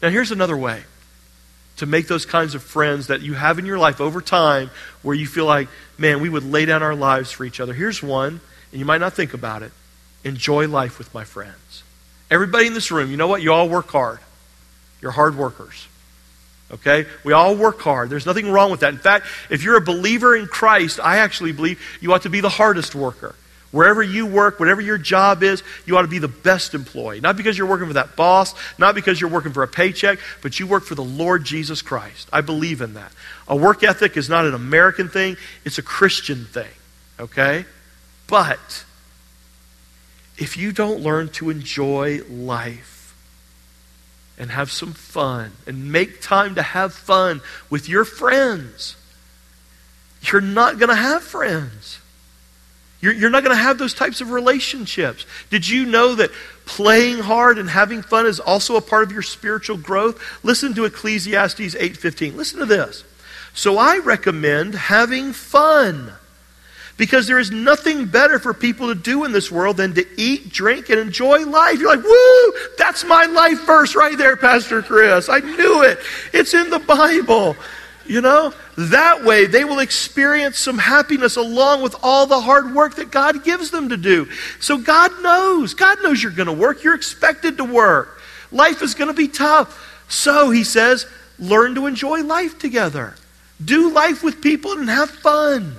Now, 0.00 0.08
here's 0.08 0.30
another 0.30 0.56
way 0.56 0.84
to 1.76 1.86
make 1.86 2.06
those 2.06 2.24
kinds 2.24 2.54
of 2.54 2.62
friends 2.62 3.08
that 3.08 3.22
you 3.22 3.34
have 3.34 3.58
in 3.58 3.66
your 3.66 3.78
life 3.78 4.00
over 4.00 4.20
time 4.20 4.70
where 5.02 5.16
you 5.16 5.26
feel 5.26 5.46
like, 5.46 5.68
man, 5.98 6.20
we 6.20 6.28
would 6.28 6.44
lay 6.44 6.64
down 6.64 6.82
our 6.82 6.94
lives 6.94 7.32
for 7.32 7.44
each 7.44 7.58
other. 7.58 7.74
Here's 7.74 8.02
one, 8.02 8.40
and 8.70 8.78
you 8.78 8.84
might 8.84 9.00
not 9.00 9.14
think 9.14 9.34
about 9.34 9.62
it 9.62 9.72
enjoy 10.22 10.68
life 10.68 10.98
with 10.98 11.12
my 11.14 11.24
friends. 11.24 11.82
Everybody 12.30 12.66
in 12.66 12.74
this 12.74 12.90
room, 12.90 13.10
you 13.10 13.16
know 13.16 13.26
what? 13.26 13.42
You 13.42 13.52
all 13.52 13.68
work 13.68 13.88
hard. 13.88 14.18
You're 15.00 15.10
hard 15.10 15.36
workers. 15.36 15.88
Okay? 16.72 17.06
We 17.24 17.32
all 17.32 17.56
work 17.56 17.80
hard. 17.80 18.10
There's 18.10 18.26
nothing 18.26 18.50
wrong 18.50 18.70
with 18.70 18.80
that. 18.80 18.92
In 18.92 18.98
fact, 18.98 19.26
if 19.50 19.62
you're 19.62 19.76
a 19.76 19.80
believer 19.80 20.36
in 20.36 20.46
Christ, 20.46 21.00
I 21.00 21.18
actually 21.18 21.52
believe 21.52 21.80
you 22.00 22.12
ought 22.12 22.22
to 22.22 22.30
be 22.30 22.40
the 22.40 22.48
hardest 22.48 22.94
worker. 22.94 23.34
Wherever 23.72 24.02
you 24.02 24.26
work, 24.26 24.58
whatever 24.58 24.80
your 24.80 24.98
job 24.98 25.44
is, 25.44 25.62
you 25.86 25.96
ought 25.96 26.02
to 26.02 26.08
be 26.08 26.18
the 26.18 26.28
best 26.28 26.74
employee. 26.74 27.20
Not 27.20 27.36
because 27.36 27.56
you're 27.56 27.68
working 27.68 27.86
for 27.86 27.94
that 27.94 28.16
boss, 28.16 28.54
not 28.78 28.96
because 28.96 29.20
you're 29.20 29.30
working 29.30 29.52
for 29.52 29.62
a 29.62 29.68
paycheck, 29.68 30.18
but 30.42 30.58
you 30.58 30.66
work 30.66 30.84
for 30.84 30.96
the 30.96 31.04
Lord 31.04 31.44
Jesus 31.44 31.80
Christ. 31.80 32.28
I 32.32 32.40
believe 32.40 32.80
in 32.80 32.94
that. 32.94 33.12
A 33.46 33.54
work 33.54 33.84
ethic 33.84 34.16
is 34.16 34.28
not 34.28 34.44
an 34.44 34.54
American 34.54 35.08
thing, 35.08 35.36
it's 35.64 35.78
a 35.78 35.82
Christian 35.82 36.46
thing. 36.46 36.70
Okay? 37.20 37.64
But 38.26 38.84
if 40.36 40.56
you 40.56 40.72
don't 40.72 41.00
learn 41.00 41.28
to 41.30 41.50
enjoy 41.50 42.22
life, 42.28 42.89
and 44.40 44.50
have 44.50 44.72
some 44.72 44.94
fun 44.94 45.52
and 45.66 45.92
make 45.92 46.22
time 46.22 46.54
to 46.54 46.62
have 46.62 46.94
fun 46.94 47.42
with 47.68 47.88
your 47.88 48.06
friends. 48.06 48.96
You're 50.22 50.40
not 50.40 50.78
going 50.78 50.88
to 50.88 50.96
have 50.96 51.22
friends. 51.22 52.00
You're, 53.02 53.12
you're 53.12 53.30
not 53.30 53.44
going 53.44 53.54
to 53.54 53.62
have 53.62 53.78
those 53.78 53.92
types 53.92 54.22
of 54.22 54.30
relationships. 54.30 55.26
Did 55.50 55.68
you 55.68 55.84
know 55.84 56.14
that 56.14 56.30
playing 56.64 57.18
hard 57.18 57.58
and 57.58 57.68
having 57.68 58.00
fun 58.00 58.26
is 58.26 58.40
also 58.40 58.76
a 58.76 58.80
part 58.80 59.04
of 59.04 59.12
your 59.12 59.22
spiritual 59.22 59.76
growth? 59.76 60.20
Listen 60.42 60.74
to 60.74 60.86
Ecclesiastes 60.86 61.74
8:15. 61.74 62.34
Listen 62.34 62.60
to 62.60 62.66
this. 62.66 63.04
So 63.52 63.76
I 63.76 63.98
recommend 63.98 64.74
having 64.74 65.34
fun 65.34 66.14
because 67.00 67.26
there 67.26 67.38
is 67.38 67.50
nothing 67.50 68.04
better 68.04 68.38
for 68.38 68.52
people 68.52 68.88
to 68.88 68.94
do 68.94 69.24
in 69.24 69.32
this 69.32 69.50
world 69.50 69.78
than 69.78 69.94
to 69.94 70.06
eat, 70.20 70.50
drink, 70.50 70.90
and 70.90 71.00
enjoy 71.00 71.46
life. 71.46 71.78
You're 71.78 71.96
like, 71.96 72.04
woo, 72.04 72.52
that's 72.76 73.04
my 73.04 73.24
life 73.24 73.64
verse 73.64 73.96
right 73.96 74.18
there, 74.18 74.36
Pastor 74.36 74.82
Chris. 74.82 75.30
I 75.30 75.38
knew 75.38 75.80
it. 75.82 75.98
It's 76.34 76.52
in 76.52 76.68
the 76.68 76.78
Bible. 76.78 77.56
You 78.04 78.20
know, 78.20 78.52
that 78.76 79.24
way 79.24 79.46
they 79.46 79.64
will 79.64 79.78
experience 79.78 80.58
some 80.58 80.76
happiness 80.76 81.36
along 81.36 81.80
with 81.80 81.96
all 82.02 82.26
the 82.26 82.38
hard 82.38 82.74
work 82.74 82.96
that 82.96 83.10
God 83.10 83.44
gives 83.44 83.70
them 83.70 83.88
to 83.88 83.96
do. 83.96 84.28
So 84.60 84.76
God 84.76 85.22
knows. 85.22 85.72
God 85.72 86.02
knows 86.02 86.22
you're 86.22 86.32
going 86.32 86.48
to 86.48 86.52
work. 86.52 86.84
You're 86.84 86.96
expected 86.96 87.56
to 87.56 87.64
work. 87.64 88.20
Life 88.52 88.82
is 88.82 88.92
going 88.92 89.08
to 89.08 89.14
be 89.14 89.28
tough. 89.28 90.04
So, 90.10 90.50
he 90.50 90.64
says, 90.64 91.06
learn 91.38 91.76
to 91.76 91.86
enjoy 91.86 92.24
life 92.24 92.58
together. 92.58 93.14
Do 93.64 93.90
life 93.90 94.22
with 94.22 94.42
people 94.42 94.72
and 94.72 94.90
have 94.90 95.08
fun. 95.08 95.76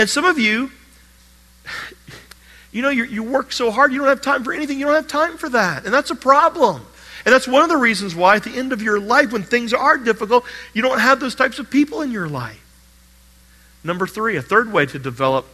And 0.00 0.08
some 0.08 0.24
of 0.24 0.38
you, 0.38 0.70
you 2.72 2.80
know, 2.80 2.88
you 2.88 3.22
work 3.22 3.52
so 3.52 3.70
hard, 3.70 3.92
you 3.92 3.98
don't 3.98 4.08
have 4.08 4.22
time 4.22 4.42
for 4.42 4.50
anything. 4.50 4.80
You 4.80 4.86
don't 4.86 4.94
have 4.94 5.08
time 5.08 5.36
for 5.36 5.50
that. 5.50 5.84
And 5.84 5.92
that's 5.92 6.10
a 6.10 6.14
problem. 6.14 6.86
And 7.26 7.34
that's 7.34 7.46
one 7.46 7.62
of 7.62 7.68
the 7.68 7.76
reasons 7.76 8.14
why, 8.14 8.36
at 8.36 8.44
the 8.44 8.56
end 8.56 8.72
of 8.72 8.80
your 8.80 8.98
life, 8.98 9.30
when 9.30 9.42
things 9.42 9.74
are 9.74 9.98
difficult, 9.98 10.46
you 10.72 10.80
don't 10.80 11.00
have 11.00 11.20
those 11.20 11.34
types 11.34 11.58
of 11.58 11.68
people 11.68 12.00
in 12.00 12.12
your 12.12 12.30
life. 12.30 12.64
Number 13.84 14.06
three, 14.06 14.36
a 14.36 14.42
third 14.42 14.72
way 14.72 14.86
to 14.86 14.98
develop 14.98 15.44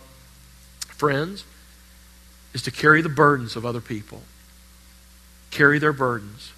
friends 0.86 1.42
is 2.54 2.62
to 2.62 2.70
carry 2.70 3.02
the 3.02 3.08
burdens 3.08 3.56
of 3.56 3.66
other 3.66 3.80
people. 3.80 4.22
Carry 5.50 5.80
their 5.80 5.92
burdens. 5.92 6.52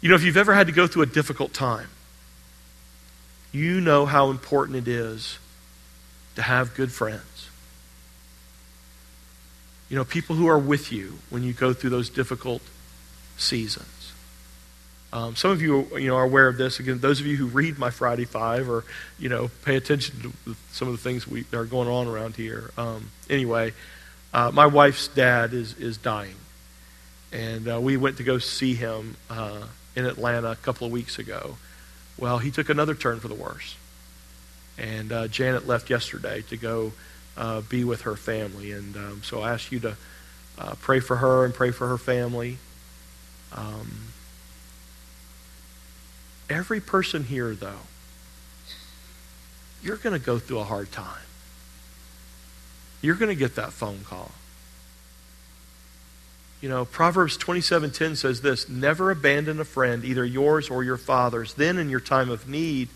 You 0.00 0.10
know, 0.10 0.14
if 0.14 0.22
you've 0.22 0.36
ever 0.36 0.54
had 0.54 0.68
to 0.68 0.72
go 0.72 0.86
through 0.86 1.02
a 1.02 1.06
difficult 1.06 1.52
time, 1.52 1.88
you 3.50 3.80
know 3.80 4.06
how 4.06 4.30
important 4.30 4.78
it 4.78 4.86
is 4.86 5.38
to 6.36 6.42
have 6.42 6.74
good 6.74 6.92
friends. 6.92 7.48
You 9.88 9.96
know, 9.96 10.04
people 10.04 10.36
who 10.36 10.48
are 10.48 10.58
with 10.58 10.90
you 10.92 11.18
when 11.30 11.42
you 11.42 11.52
go 11.52 11.72
through 11.72 11.90
those 11.90 12.10
difficult 12.10 12.62
seasons. 13.36 14.12
Um, 15.12 15.36
some 15.36 15.52
of 15.52 15.62
you, 15.62 15.86
you 15.96 16.08
know, 16.08 16.16
are 16.16 16.24
aware 16.24 16.48
of 16.48 16.56
this. 16.56 16.80
Again, 16.80 16.98
those 16.98 17.20
of 17.20 17.26
you 17.26 17.36
who 17.36 17.46
read 17.46 17.78
my 17.78 17.90
Friday 17.90 18.24
Five 18.24 18.68
or, 18.68 18.84
you 19.16 19.28
know, 19.28 19.48
pay 19.64 19.76
attention 19.76 20.20
to 20.22 20.56
some 20.72 20.88
of 20.88 20.94
the 20.94 20.98
things 20.98 21.28
we, 21.28 21.42
that 21.42 21.56
are 21.56 21.64
going 21.64 21.88
on 21.88 22.08
around 22.08 22.34
here. 22.34 22.72
Um, 22.76 23.10
anyway, 23.30 23.74
uh, 24.32 24.50
my 24.52 24.66
wife's 24.66 25.06
dad 25.06 25.52
is, 25.52 25.76
is 25.78 25.96
dying. 25.96 26.34
And 27.32 27.68
uh, 27.68 27.80
we 27.80 27.96
went 27.96 28.16
to 28.16 28.24
go 28.24 28.38
see 28.38 28.74
him 28.74 29.16
uh, 29.30 29.66
in 29.94 30.04
Atlanta 30.04 30.50
a 30.50 30.56
couple 30.56 30.86
of 30.86 30.92
weeks 30.92 31.20
ago. 31.20 31.58
Well, 32.18 32.38
he 32.38 32.50
took 32.50 32.68
another 32.68 32.94
turn 32.94 33.20
for 33.20 33.28
the 33.28 33.34
worse. 33.34 33.76
And 34.78 35.12
uh, 35.12 35.28
Janet 35.28 35.66
left 35.66 35.90
yesterday 35.90 36.42
to 36.48 36.56
go 36.56 36.92
uh, 37.36 37.60
be 37.62 37.84
with 37.84 38.02
her 38.02 38.16
family. 38.16 38.72
And 38.72 38.96
um, 38.96 39.22
so 39.22 39.42
I 39.42 39.52
ask 39.52 39.70
you 39.72 39.80
to 39.80 39.96
uh, 40.58 40.74
pray 40.80 41.00
for 41.00 41.16
her 41.16 41.44
and 41.44 41.54
pray 41.54 41.70
for 41.70 41.88
her 41.88 41.98
family. 41.98 42.58
Um, 43.52 44.08
every 46.48 46.80
person 46.80 47.24
here, 47.24 47.54
though, 47.54 47.86
you're 49.82 49.96
going 49.96 50.18
to 50.18 50.24
go 50.24 50.38
through 50.38 50.60
a 50.60 50.64
hard 50.64 50.90
time. 50.92 51.22
You're 53.02 53.16
going 53.16 53.28
to 53.28 53.34
get 53.34 53.56
that 53.56 53.72
phone 53.72 54.00
call. 54.04 54.32
You 56.62 56.70
know, 56.70 56.86
Proverbs 56.86 57.36
27:10 57.36 58.16
says 58.16 58.40
this, 58.40 58.70
"Never 58.70 59.10
abandon 59.10 59.60
a 59.60 59.66
friend, 59.66 60.02
either 60.02 60.24
yours 60.24 60.70
or 60.70 60.82
your 60.82 60.96
father's. 60.96 61.52
Then 61.54 61.76
in 61.76 61.90
your 61.90 62.00
time 62.00 62.30
of 62.30 62.48
need, 62.48 62.88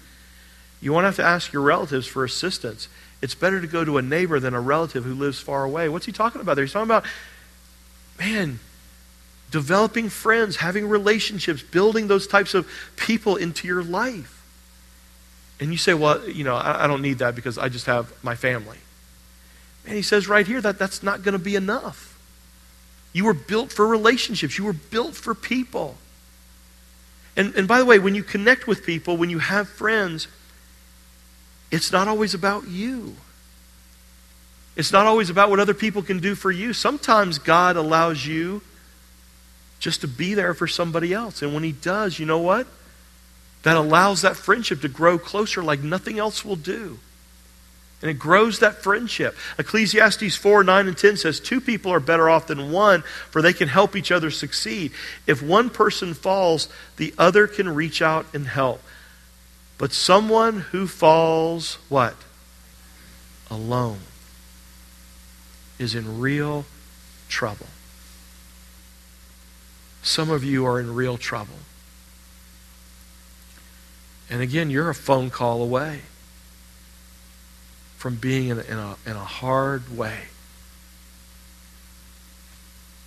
you 0.81 0.93
won't 0.93 1.05
have 1.05 1.17
to 1.17 1.25
ask 1.25 1.53
your 1.53 1.63
relatives 1.63 2.07
for 2.07 2.25
assistance. 2.25 2.89
It's 3.21 3.35
better 3.35 3.61
to 3.61 3.67
go 3.67 3.85
to 3.85 3.99
a 3.99 4.03
neighbor 4.03 4.39
than 4.39 4.55
a 4.55 4.61
relative 4.61 5.05
who 5.05 5.15
lives 5.15 5.41
far 5.41 5.65
away. 5.65 5.89
What's 5.89 6.07
he 6.07 6.13
talking 6.13 6.41
about 6.41 6.55
there? 6.55 6.65
He's 6.65 6.73
talking 6.73 6.87
about, 6.87 7.05
man, 8.19 8.61
developing 9.51 10.09
friends, 10.09 10.57
having 10.57 10.89
relationships, 10.89 11.63
building 11.63 12.07
those 12.07 12.27
types 12.27 12.55
of 12.55 12.69
people 12.97 13.37
into 13.37 13.67
your 13.67 13.83
life. 13.83 14.35
And 15.61 15.73
you 15.73 15.79
say, 15.79 15.95
well, 15.95 16.29
you 16.29 16.45
know, 16.45 16.55
I, 16.55 16.85
I 16.85 16.87
don't 16.87 17.03
need 17.03 17.19
that 17.19 17.35
because 17.35 17.59
I 17.59 17.69
just 17.69 17.87
have 17.87 18.13
my 18.23 18.37
family. 18.37 18.79
And 19.85 19.97
he 19.97 20.03
says 20.03 20.29
right 20.29 20.47
here 20.47 20.61
that 20.61 20.79
that's 20.79 21.03
not 21.03 21.23
going 21.23 21.33
to 21.33 21.39
be 21.39 21.57
enough. 21.57 22.17
You 23.13 23.25
were 23.25 23.35
built 23.35 23.73
for 23.73 23.87
relationships, 23.87 24.59
you 24.59 24.65
were 24.65 24.75
built 24.75 25.15
for 25.15 25.35
people. 25.35 25.97
And, 27.37 27.55
and 27.55 27.67
by 27.67 27.79
the 27.79 27.85
way, 27.85 27.99
when 27.99 28.15
you 28.15 28.23
connect 28.23 28.67
with 28.67 28.85
people, 28.85 29.17
when 29.17 29.31
you 29.31 29.39
have 29.39 29.69
friends, 29.69 30.29
it's 31.71 31.93
not 31.93 32.09
always 32.09 32.35
about 32.35 32.69
you. 32.69 33.15
It's 34.77 34.93
not 34.93 35.07
always 35.07 35.29
about 35.29 35.51
what 35.51 35.59
other 35.59 35.75
people 35.75 36.03
can 36.03 36.21
do 36.21 36.35
for 36.35 36.51
you. 36.51 36.73
Sometimes 36.73 37.39
God 37.39 37.77
allows 37.77 38.25
you 38.25 38.63
just 39.81 40.01
to 40.03 40.09
be 40.09 40.35
there 40.35 40.55
for 40.55 40.67
somebody 40.67 41.13
else. 41.13 41.43
And 41.43 41.53
when 41.53 41.65
He 41.65 41.73
does, 41.73 42.19
you 42.19 42.27
know 42.27 42.39
what? 42.39 42.67
That 43.65 43.77
allows 43.77 44.23
that 44.23 44.37
friendship 44.37 44.81
to 44.83 44.89
grow 44.89 45.19
closer 45.19 45.63
like 45.63 45.83
nothing 45.83 46.19
else 46.19 46.45
will 46.45 46.57
do. 46.57 46.99
And 48.01 48.11
it 48.11 48.15
grows 48.15 48.61
that 48.61 48.81
friendship. 48.83 49.37
Ecclesiastes 49.59 50.37
4 50.37 50.63
9 50.63 50.87
and 50.87 50.97
10 50.97 51.17
says, 51.17 51.41
Two 51.41 51.61
people 51.61 51.93
are 51.93 52.01
better 52.01 52.31
off 52.31 52.47
than 52.47 52.71
one, 52.71 53.03
for 53.31 53.43
they 53.43 53.53
can 53.53 53.69
help 53.69 53.97
each 53.97 54.13
other 54.13 54.31
succeed. 54.31 54.93
If 55.27 55.43
one 55.43 55.71
person 55.71 56.15
falls, 56.15 56.69
the 56.97 57.13
other 57.19 57.49
can 57.49 57.75
reach 57.75 58.01
out 58.01 58.27
and 58.33 58.47
help. 58.47 58.81
But 59.79 59.93
someone 59.93 60.61
who 60.73 60.89
falls, 60.89 61.79
what? 61.89 62.17
Alone, 63.49 64.01
is 65.79 65.95
in 65.95 66.19
real 66.19 66.65
trouble. 67.29 67.69
Some 70.03 70.31
of 70.31 70.43
you 70.43 70.67
are 70.67 70.81
in 70.81 70.95
real 70.95 71.17
trouble. 71.17 71.61
And 74.29 74.43
again, 74.43 74.69
you're 74.69 74.91
a 74.91 74.95
phone 74.95 75.31
call 75.31 75.63
away 75.63 76.01
from 77.97 78.17
being 78.17 78.49
in 78.49 78.59
a, 78.59 78.63
in 78.63 78.79
a, 78.79 78.97
in 79.07 79.13
a 79.13 79.25
hard 79.25 79.97
way 79.97 80.25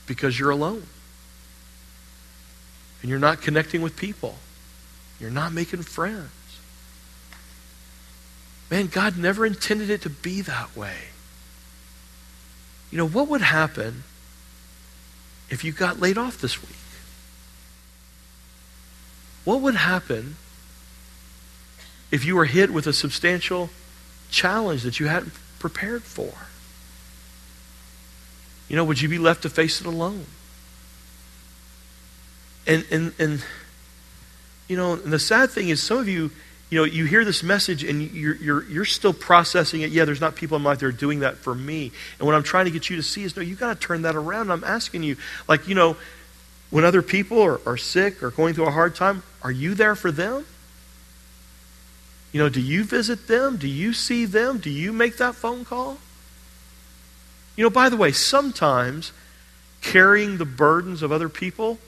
because 0.07 0.39
you're 0.39 0.49
alone. 0.49 0.83
And 3.01 3.09
you're 3.09 3.19
not 3.19 3.41
connecting 3.41 3.81
with 3.81 3.97
people. 3.97 4.35
You're 5.19 5.31
not 5.31 5.53
making 5.53 5.83
friends. 5.83 6.29
Man, 8.71 8.87
God 8.87 9.17
never 9.17 9.45
intended 9.45 9.89
it 9.89 10.01
to 10.03 10.09
be 10.09 10.41
that 10.41 10.75
way. 10.75 10.95
You 12.89 12.97
know, 12.97 13.07
what 13.07 13.27
would 13.27 13.41
happen 13.41 14.03
if 15.49 15.65
you 15.65 15.73
got 15.73 15.99
laid 15.99 16.17
off 16.17 16.39
this 16.39 16.61
week? 16.61 16.71
What 19.43 19.59
would 19.61 19.75
happen 19.75 20.37
if 22.11 22.23
you 22.23 22.35
were 22.35 22.45
hit 22.45 22.71
with 22.71 22.87
a 22.87 22.93
substantial 22.93 23.69
challenge 24.29 24.83
that 24.83 24.99
you 25.01 25.07
hadn't 25.07 25.33
prepared 25.59 26.03
for? 26.03 26.31
You 28.69 28.77
know, 28.77 28.85
would 28.85 29.01
you 29.01 29.09
be 29.09 29.17
left 29.17 29.41
to 29.41 29.49
face 29.49 29.81
it 29.81 29.87
alone? 29.87 30.25
And, 32.65 32.85
and, 32.89 33.13
and 33.19 33.43
you 34.69 34.77
know, 34.77 34.93
and 34.93 35.11
the 35.11 35.19
sad 35.19 35.49
thing 35.49 35.67
is 35.67 35.83
some 35.83 35.97
of 35.97 36.07
you, 36.07 36.31
you 36.71 36.77
know, 36.77 36.85
you 36.85 37.03
hear 37.03 37.25
this 37.25 37.43
message 37.43 37.83
and 37.83 38.01
you're, 38.13 38.35
you're, 38.35 38.63
you're 38.63 38.85
still 38.85 39.11
processing 39.11 39.81
it. 39.81 39.91
Yeah, 39.91 40.05
there's 40.05 40.21
not 40.21 40.35
people 40.35 40.55
in 40.55 40.63
my 40.63 40.69
life 40.69 40.79
that 40.79 40.85
are 40.85 40.91
doing 40.93 41.19
that 41.19 41.35
for 41.35 41.53
me. 41.53 41.91
And 42.17 42.25
what 42.25 42.33
I'm 42.33 42.43
trying 42.43 42.63
to 42.63 42.71
get 42.71 42.89
you 42.89 42.95
to 42.95 43.03
see 43.03 43.23
is, 43.23 43.35
no, 43.35 43.41
you 43.41 43.55
got 43.55 43.79
to 43.79 43.87
turn 43.87 44.03
that 44.03 44.15
around. 44.15 44.49
I'm 44.49 44.63
asking 44.63 45.03
you, 45.03 45.17
like, 45.49 45.67
you 45.67 45.75
know, 45.75 45.97
when 46.69 46.85
other 46.85 47.01
people 47.01 47.41
are, 47.41 47.59
are 47.65 47.75
sick 47.75 48.23
or 48.23 48.31
going 48.31 48.53
through 48.53 48.67
a 48.67 48.71
hard 48.71 48.95
time, 48.95 49.21
are 49.41 49.51
you 49.51 49.75
there 49.75 49.95
for 49.95 50.13
them? 50.13 50.45
You 52.31 52.39
know, 52.39 52.47
do 52.47 52.61
you 52.61 52.85
visit 52.85 53.27
them? 53.27 53.57
Do 53.57 53.67
you 53.67 53.91
see 53.91 54.23
them? 54.23 54.57
Do 54.57 54.69
you 54.69 54.93
make 54.93 55.17
that 55.17 55.35
phone 55.35 55.65
call? 55.65 55.97
You 57.57 57.65
know, 57.65 57.69
by 57.69 57.89
the 57.89 57.97
way, 57.97 58.13
sometimes 58.13 59.11
carrying 59.81 60.37
the 60.37 60.45
burdens 60.45 61.01
of 61.01 61.11
other 61.11 61.27
people, 61.27 61.79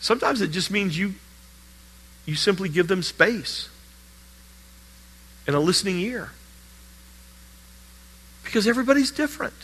sometimes 0.00 0.40
it 0.40 0.48
just 0.48 0.70
means 0.70 0.96
you 0.96 1.16
you 2.26 2.34
simply 2.34 2.68
give 2.68 2.88
them 2.88 3.02
space 3.02 3.68
and 5.46 5.54
a 5.54 5.60
listening 5.60 5.98
ear. 6.00 6.30
Because 8.44 8.66
everybody's 8.66 9.10
different. 9.10 9.54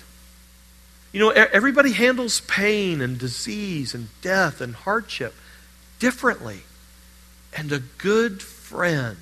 You 1.12 1.20
know, 1.20 1.30
everybody 1.30 1.92
handles 1.92 2.40
pain 2.42 3.00
and 3.00 3.18
disease 3.18 3.94
and 3.94 4.08
death 4.22 4.60
and 4.60 4.74
hardship 4.74 5.34
differently. 5.98 6.60
And 7.56 7.72
a 7.72 7.80
good 7.80 8.42
friend 8.42 9.16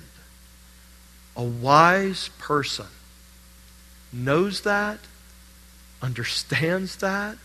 a 1.38 1.42
wise 1.42 2.30
person 2.38 2.88
knows 4.12 4.62
that, 4.62 4.98
understands 6.02 6.96
that, 6.96 7.38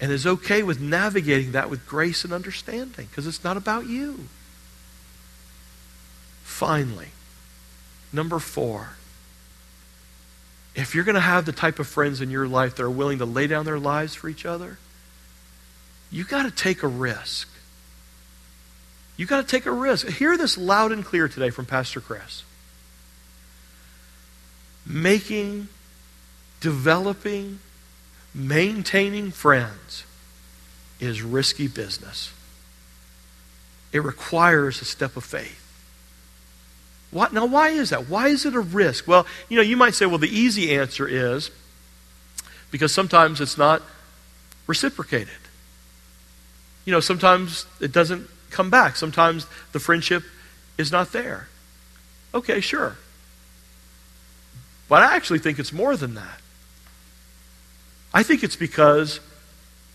and 0.00 0.10
is 0.10 0.26
okay 0.26 0.64
with 0.64 0.80
navigating 0.80 1.52
that 1.52 1.70
with 1.70 1.86
grace 1.86 2.24
and 2.24 2.32
understanding 2.32 3.06
because 3.06 3.28
it's 3.28 3.44
not 3.44 3.56
about 3.56 3.86
you. 3.86 4.26
Finally, 6.48 7.08
number 8.10 8.40
four, 8.40 8.94
if 10.74 10.92
you're 10.92 11.04
going 11.04 11.14
to 11.14 11.20
have 11.20 11.44
the 11.44 11.52
type 11.52 11.78
of 11.78 11.86
friends 11.86 12.20
in 12.20 12.30
your 12.30 12.48
life 12.48 12.74
that 12.74 12.82
are 12.82 12.90
willing 12.90 13.18
to 13.18 13.24
lay 13.24 13.46
down 13.46 13.64
their 13.64 13.78
lives 13.78 14.14
for 14.14 14.28
each 14.28 14.44
other, 14.44 14.78
you 16.10 16.24
got 16.24 16.44
to 16.44 16.50
take 16.50 16.82
a 16.82 16.88
risk. 16.88 17.48
You 19.16 19.26
got 19.26 19.42
to 19.42 19.46
take 19.46 19.66
a 19.66 19.70
risk. 19.70 20.08
Hear 20.08 20.36
this 20.36 20.58
loud 20.58 20.90
and 20.90 21.04
clear 21.04 21.28
today 21.28 21.50
from 21.50 21.66
Pastor 21.66 22.00
Chris 22.00 22.42
making, 24.84 25.68
developing, 26.60 27.60
maintaining 28.34 29.30
friends 29.30 30.04
is 30.98 31.22
risky 31.22 31.68
business. 31.68 32.32
It 33.92 34.02
requires 34.02 34.80
a 34.80 34.86
step 34.86 35.16
of 35.16 35.24
faith. 35.24 35.67
Now, 37.12 37.46
why 37.46 37.70
is 37.70 37.90
that? 37.90 38.08
Why 38.08 38.28
is 38.28 38.44
it 38.44 38.54
a 38.54 38.60
risk? 38.60 39.08
Well, 39.08 39.26
you 39.48 39.56
know, 39.56 39.62
you 39.62 39.76
might 39.76 39.94
say, 39.94 40.06
well, 40.06 40.18
the 40.18 40.28
easy 40.28 40.76
answer 40.76 41.08
is 41.08 41.50
because 42.70 42.92
sometimes 42.92 43.40
it's 43.40 43.56
not 43.56 43.82
reciprocated. 44.66 45.28
You 46.84 46.92
know, 46.92 47.00
sometimes 47.00 47.66
it 47.80 47.92
doesn't 47.92 48.28
come 48.50 48.70
back. 48.70 48.96
Sometimes 48.96 49.46
the 49.72 49.80
friendship 49.80 50.22
is 50.76 50.92
not 50.92 51.12
there. 51.12 51.48
Okay, 52.34 52.60
sure. 52.60 52.96
But 54.88 55.02
I 55.02 55.16
actually 55.16 55.38
think 55.38 55.58
it's 55.58 55.72
more 55.72 55.96
than 55.96 56.14
that. 56.14 56.40
I 58.12 58.22
think 58.22 58.42
it's 58.42 58.56
because 58.56 59.20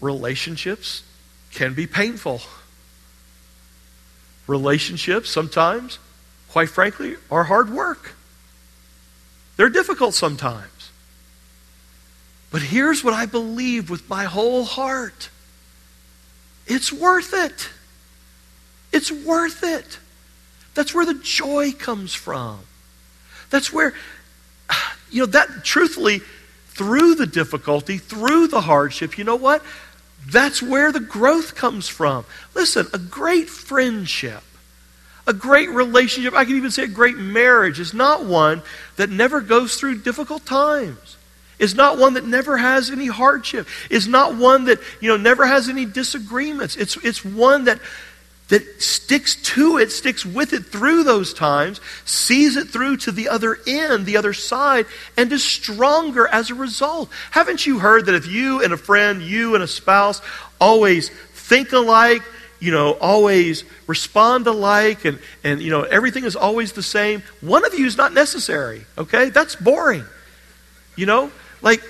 relationships 0.02 1.04
can 1.52 1.74
be 1.74 1.88
painful. 1.88 2.42
Relationships 4.46 5.30
sometimes, 5.30 6.00
quite 6.54 6.70
frankly, 6.70 7.16
are 7.32 7.46
hard 7.46 7.72
work. 7.72 8.14
They're 9.58 9.72
difficult 9.72 10.14
sometimes. 10.14 10.92
But 12.52 12.62
here's 12.62 13.04
what 13.04 13.16
I 13.16 13.26
believe 13.26 13.90
with 13.90 14.08
my 14.08 14.26
whole 14.26 14.64
heart 14.64 15.30
it's 16.68 16.94
worth 16.94 17.34
it. 17.34 17.70
It's 18.92 19.12
worth 19.12 19.64
it. 19.64 19.98
That's 20.76 20.94
where 20.94 21.08
the 21.08 21.16
joy 21.16 21.72
comes 21.72 22.14
from. 22.14 22.60
That's 23.50 23.74
where 23.74 23.96
you 25.10 25.22
know, 25.22 25.26
that 25.26 25.64
truthfully, 25.64 26.22
through 26.68 27.16
the 27.16 27.26
difficulty, 27.26 27.98
through 27.98 28.46
the 28.48 28.62
hardship, 28.62 29.18
you 29.18 29.24
know 29.24 29.38
what? 29.38 29.64
That's 30.28 30.62
where 30.62 30.92
the 30.92 31.00
growth 31.00 31.56
comes 31.56 31.90
from. 31.90 32.26
Listen, 32.54 32.86
a 32.94 33.00
great 33.00 33.50
friendship, 33.50 34.44
a 35.26 35.34
great 35.34 35.70
relationship, 35.70 36.34
I 36.34 36.46
can 36.46 36.58
even 36.58 36.72
say 36.72 36.84
a 36.84 36.88
great 36.88 37.18
marriage, 37.18 37.80
is 37.80 37.94
not 37.94 38.26
one 38.26 38.62
that 38.98 39.10
never 39.10 39.42
goes 39.42 39.76
through 39.76 40.00
difficult 40.02 40.46
times. 40.46 41.18
Is 41.60 41.76
not 41.76 41.98
one 41.98 42.16
that 42.16 42.26
never 42.26 42.58
has 42.58 42.90
any 42.90 43.08
hardship. 43.08 43.68
Is 43.90 44.08
not 44.08 44.36
one 44.36 44.66
that, 44.66 44.80
you 45.00 45.08
know, 45.08 45.18
never 45.18 45.46
has 45.46 45.70
any 45.70 45.86
disagreements. 45.86 46.76
It's, 46.76 46.98
it's 46.98 47.24
one 47.24 47.66
that 47.66 47.80
that 48.50 48.82
sticks 48.82 49.36
to 49.36 49.78
it, 49.78 49.92
sticks 49.92 50.26
with 50.26 50.54
it 50.54 50.66
through 50.66 51.04
those 51.04 51.34
times, 51.34 51.80
sees 52.06 52.56
it 52.56 52.70
through 52.70 52.98
to 52.98 53.12
the 53.12 53.30
other 53.30 53.58
end, 53.66 54.06
the 54.06 54.18
other 54.18 54.34
side, 54.34 54.86
and 55.18 55.32
is 55.32 55.44
stronger 55.44 56.28
as 56.28 56.52
a 56.52 56.56
result. 56.56 57.10
Haven't 57.32 57.66
you 57.66 57.80
heard 57.80 58.06
that 58.06 58.16
if 58.16 58.28
you 58.28 58.62
and 58.62 58.74
a 58.74 58.78
friend, 58.78 59.22
you 59.22 59.56
and 59.56 59.64
a 59.64 59.68
spouse 59.68 60.22
always 60.60 61.10
think 61.10 61.72
alike, 61.72 62.22
you 62.64 62.72
know, 62.72 62.94
always 62.94 63.66
respond 63.88 64.48
alike, 64.48 65.04
and, 65.04 65.20
and 65.44 65.62
you 65.62 65.70
know, 65.70 65.82
everything 65.82 66.24
is 66.24 66.34
always 66.34 66.72
the 66.72 66.82
same, 66.82 67.22
one 67.42 67.66
of 67.66 67.74
you 67.74 67.86
is 67.86 67.98
not 67.98 68.14
necessary, 68.14 68.86
okay? 68.98 69.30
That's 69.30 69.54
boring. 69.58 70.06
You 70.96 71.06
know? 71.06 71.32
Like, 71.62 71.84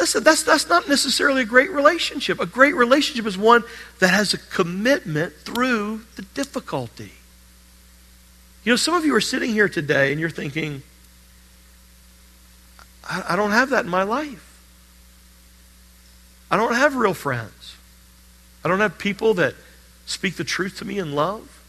Listen, 0.00 0.24
that's, 0.24 0.42
that's 0.42 0.68
not 0.68 0.88
necessarily 0.88 1.42
a 1.42 1.46
great 1.46 1.70
relationship. 1.70 2.38
A 2.38 2.44
great 2.44 2.74
relationship 2.74 3.24
is 3.24 3.38
one 3.38 3.64
that 4.00 4.08
has 4.08 4.34
a 4.34 4.38
commitment 4.38 5.32
through 5.36 6.02
the 6.16 6.22
difficulty. 6.22 7.12
You 8.62 8.72
know, 8.72 8.76
some 8.76 8.92
of 8.92 9.06
you 9.06 9.14
are 9.14 9.22
sitting 9.22 9.52
here 9.52 9.70
today 9.70 10.10
and 10.10 10.20
you're 10.20 10.28
thinking, 10.28 10.82
I, 13.08 13.24
I 13.30 13.36
don't 13.36 13.52
have 13.52 13.70
that 13.70 13.86
in 13.86 13.90
my 13.90 14.02
life. 14.02 14.60
I 16.50 16.58
don't 16.58 16.74
have 16.74 16.94
real 16.94 17.14
friends. 17.14 17.76
I 18.66 18.68
don't 18.68 18.80
have 18.80 18.98
people 18.98 19.34
that 19.34 19.54
speak 20.06 20.34
the 20.34 20.42
truth 20.42 20.78
to 20.78 20.84
me 20.84 20.98
in 20.98 21.12
love. 21.12 21.62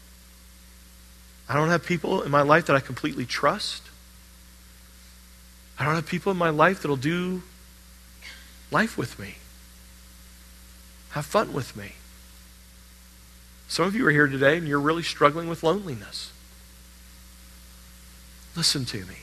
I 1.48 1.54
don't 1.54 1.68
have 1.68 1.86
people 1.86 2.22
in 2.22 2.30
my 2.32 2.42
life 2.42 2.66
that 2.66 2.74
I 2.74 2.80
completely 2.80 3.24
trust. 3.24 3.84
I 5.78 5.84
don't 5.84 5.94
have 5.94 6.08
people 6.08 6.32
in 6.32 6.38
my 6.38 6.50
life 6.50 6.82
that'll 6.82 6.96
do 6.96 7.44
life 8.72 8.98
with 8.98 9.16
me, 9.16 9.36
have 11.10 11.24
fun 11.24 11.52
with 11.52 11.76
me. 11.76 11.92
Some 13.68 13.86
of 13.86 13.94
you 13.94 14.04
are 14.08 14.10
here 14.10 14.26
today 14.26 14.56
and 14.56 14.66
you're 14.66 14.80
really 14.80 15.04
struggling 15.04 15.48
with 15.48 15.62
loneliness. 15.62 16.32
Listen 18.56 18.84
to 18.86 19.04
me. 19.04 19.18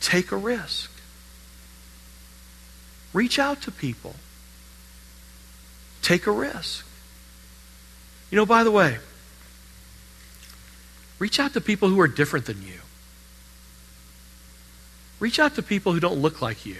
Take 0.00 0.32
a 0.32 0.36
risk. 0.38 0.90
Reach 3.12 3.38
out 3.38 3.60
to 3.60 3.70
people. 3.70 4.16
Take 6.02 6.26
a 6.26 6.32
risk. 6.32 6.86
You 8.30 8.36
know, 8.36 8.46
by 8.46 8.64
the 8.64 8.70
way, 8.70 8.98
reach 11.18 11.38
out 11.38 11.52
to 11.54 11.60
people 11.60 11.88
who 11.88 12.00
are 12.00 12.08
different 12.08 12.46
than 12.46 12.62
you. 12.62 12.80
Reach 15.20 15.38
out 15.38 15.54
to 15.54 15.62
people 15.62 15.92
who 15.92 16.00
don't 16.00 16.20
look 16.20 16.42
like 16.42 16.66
you. 16.66 16.78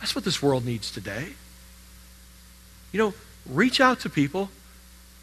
That's 0.00 0.14
what 0.14 0.24
this 0.24 0.42
world 0.42 0.64
needs 0.64 0.90
today. 0.90 1.28
You 2.92 2.98
know, 2.98 3.14
reach 3.46 3.80
out 3.80 4.00
to 4.00 4.10
people 4.10 4.50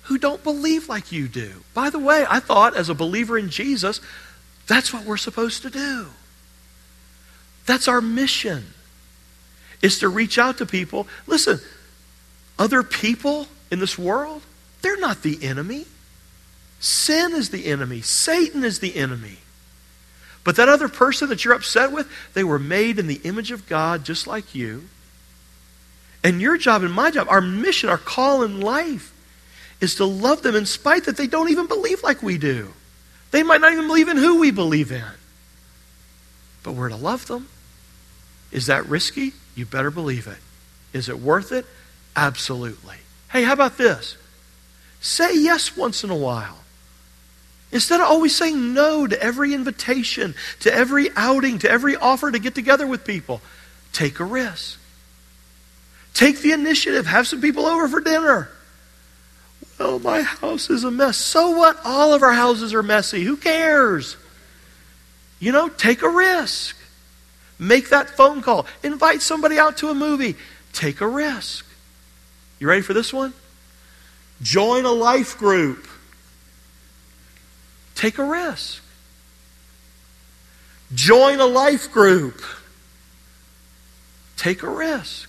who 0.03 0.17
don't 0.17 0.43
believe 0.43 0.89
like 0.89 1.11
you 1.11 1.27
do. 1.27 1.63
By 1.73 1.89
the 1.89 1.99
way, 1.99 2.25
I 2.29 2.39
thought 2.39 2.75
as 2.75 2.89
a 2.89 2.95
believer 2.95 3.37
in 3.37 3.49
Jesus, 3.49 3.99
that's 4.67 4.93
what 4.93 5.05
we're 5.05 5.17
supposed 5.17 5.61
to 5.63 5.69
do. 5.69 6.07
That's 7.65 7.87
our 7.87 8.01
mission. 8.01 8.73
Is 9.81 9.99
to 9.99 10.09
reach 10.09 10.37
out 10.37 10.57
to 10.59 10.65
people. 10.65 11.07
Listen, 11.27 11.59
other 12.61 12.83
people 12.83 13.47
in 13.71 13.79
this 13.79 13.97
world, 13.97 14.43
they're 14.83 14.99
not 14.99 15.23
the 15.23 15.43
enemy. 15.43 15.87
Sin 16.79 17.33
is 17.33 17.49
the 17.49 17.65
enemy. 17.65 18.01
Satan 18.01 18.63
is 18.63 18.77
the 18.79 18.95
enemy. 18.95 19.37
But 20.43 20.57
that 20.57 20.69
other 20.69 20.87
person 20.87 21.29
that 21.29 21.43
you're 21.43 21.55
upset 21.55 21.91
with, 21.91 22.07
they 22.35 22.43
were 22.43 22.59
made 22.59 22.99
in 22.99 23.07
the 23.07 23.19
image 23.23 23.49
of 23.49 23.67
God 23.67 24.05
just 24.05 24.27
like 24.27 24.53
you. 24.53 24.83
And 26.23 26.39
your 26.39 26.55
job 26.55 26.83
and 26.83 26.93
my 26.93 27.09
job, 27.09 27.27
our 27.31 27.41
mission, 27.41 27.89
our 27.89 27.97
call 27.97 28.43
in 28.43 28.61
life, 28.61 29.11
is 29.79 29.95
to 29.95 30.05
love 30.05 30.43
them 30.43 30.55
in 30.55 30.67
spite 30.67 31.05
that 31.05 31.17
they 31.17 31.25
don't 31.25 31.49
even 31.49 31.65
believe 31.65 32.03
like 32.03 32.21
we 32.21 32.37
do. 32.37 32.71
They 33.31 33.41
might 33.41 33.61
not 33.61 33.73
even 33.73 33.87
believe 33.87 34.07
in 34.07 34.17
who 34.17 34.39
we 34.39 34.51
believe 34.51 34.91
in. 34.91 35.03
But 36.61 36.73
we're 36.73 36.89
to 36.89 36.95
love 36.95 37.25
them. 37.25 37.47
Is 38.51 38.67
that 38.67 38.85
risky? 38.85 39.33
You 39.55 39.65
better 39.65 39.89
believe 39.89 40.27
it. 40.27 40.37
Is 40.93 41.09
it 41.09 41.19
worth 41.19 41.51
it? 41.51 41.65
Absolutely. 42.15 42.97
Hey, 43.31 43.43
how 43.43 43.53
about 43.53 43.77
this? 43.77 44.17
Say 44.99 45.39
yes 45.39 45.75
once 45.75 46.03
in 46.03 46.09
a 46.09 46.15
while. 46.15 46.57
Instead 47.71 48.01
of 48.01 48.07
always 48.07 48.35
saying 48.35 48.73
no 48.73 49.07
to 49.07 49.21
every 49.21 49.53
invitation, 49.53 50.35
to 50.59 50.73
every 50.73 51.09
outing, 51.15 51.59
to 51.59 51.71
every 51.71 51.95
offer 51.95 52.29
to 52.29 52.39
get 52.39 52.53
together 52.53 52.85
with 52.85 53.05
people, 53.05 53.41
take 53.93 54.19
a 54.19 54.25
risk. 54.25 54.77
Take 56.13 56.39
the 56.39 56.51
initiative. 56.51 57.05
Have 57.05 57.27
some 57.27 57.39
people 57.39 57.65
over 57.65 57.87
for 57.87 58.01
dinner. 58.01 58.49
Well, 59.79 59.99
my 59.99 60.21
house 60.21 60.69
is 60.69 60.83
a 60.83 60.91
mess. 60.91 61.17
So 61.17 61.51
what? 61.51 61.79
All 61.85 62.13
of 62.13 62.21
our 62.21 62.33
houses 62.33 62.73
are 62.73 62.83
messy. 62.83 63.23
Who 63.23 63.37
cares? 63.37 64.17
You 65.39 65.51
know, 65.51 65.69
take 65.69 66.03
a 66.03 66.09
risk. 66.09 66.75
Make 67.57 67.89
that 67.89 68.09
phone 68.09 68.41
call. 68.41 68.67
Invite 68.83 69.21
somebody 69.21 69.57
out 69.57 69.77
to 69.77 69.89
a 69.89 69.95
movie. 69.95 70.35
Take 70.73 71.01
a 71.01 71.07
risk. 71.07 71.65
You 72.61 72.67
ready 72.67 72.83
for 72.83 72.93
this 72.93 73.11
one? 73.11 73.33
Join 74.43 74.85
a 74.85 74.91
life 74.91 75.35
group. 75.39 75.87
Take 77.95 78.19
a 78.19 78.23
risk. 78.23 78.83
Join 80.93 81.39
a 81.39 81.47
life 81.47 81.91
group. 81.91 82.39
Take 84.37 84.61
a 84.61 84.69
risk. 84.69 85.27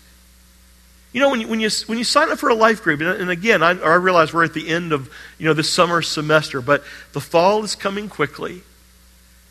You 1.15 1.23
know, 1.23 1.31
when 1.31 1.41
you, 1.41 1.49
when 1.49 1.61
you, 1.61 1.71
when 1.87 1.97
you 1.97 2.05
sign 2.05 2.31
up 2.31 2.39
for 2.39 2.51
a 2.51 2.55
life 2.55 2.83
group, 2.83 3.01
and, 3.01 3.09
and 3.09 3.31
again, 3.31 3.63
I, 3.63 3.81
I 3.81 3.95
realize 3.95 4.35
we're 4.35 4.45
at 4.45 4.53
the 4.53 4.69
end 4.69 4.93
of, 4.93 5.09
you 5.39 5.47
know, 5.47 5.55
this 5.55 5.71
summer 5.71 6.03
semester, 6.03 6.61
but 6.61 6.85
the 7.15 7.21
fall 7.21 7.65
is 7.65 7.75
coming 7.75 8.11
quickly. 8.11 8.63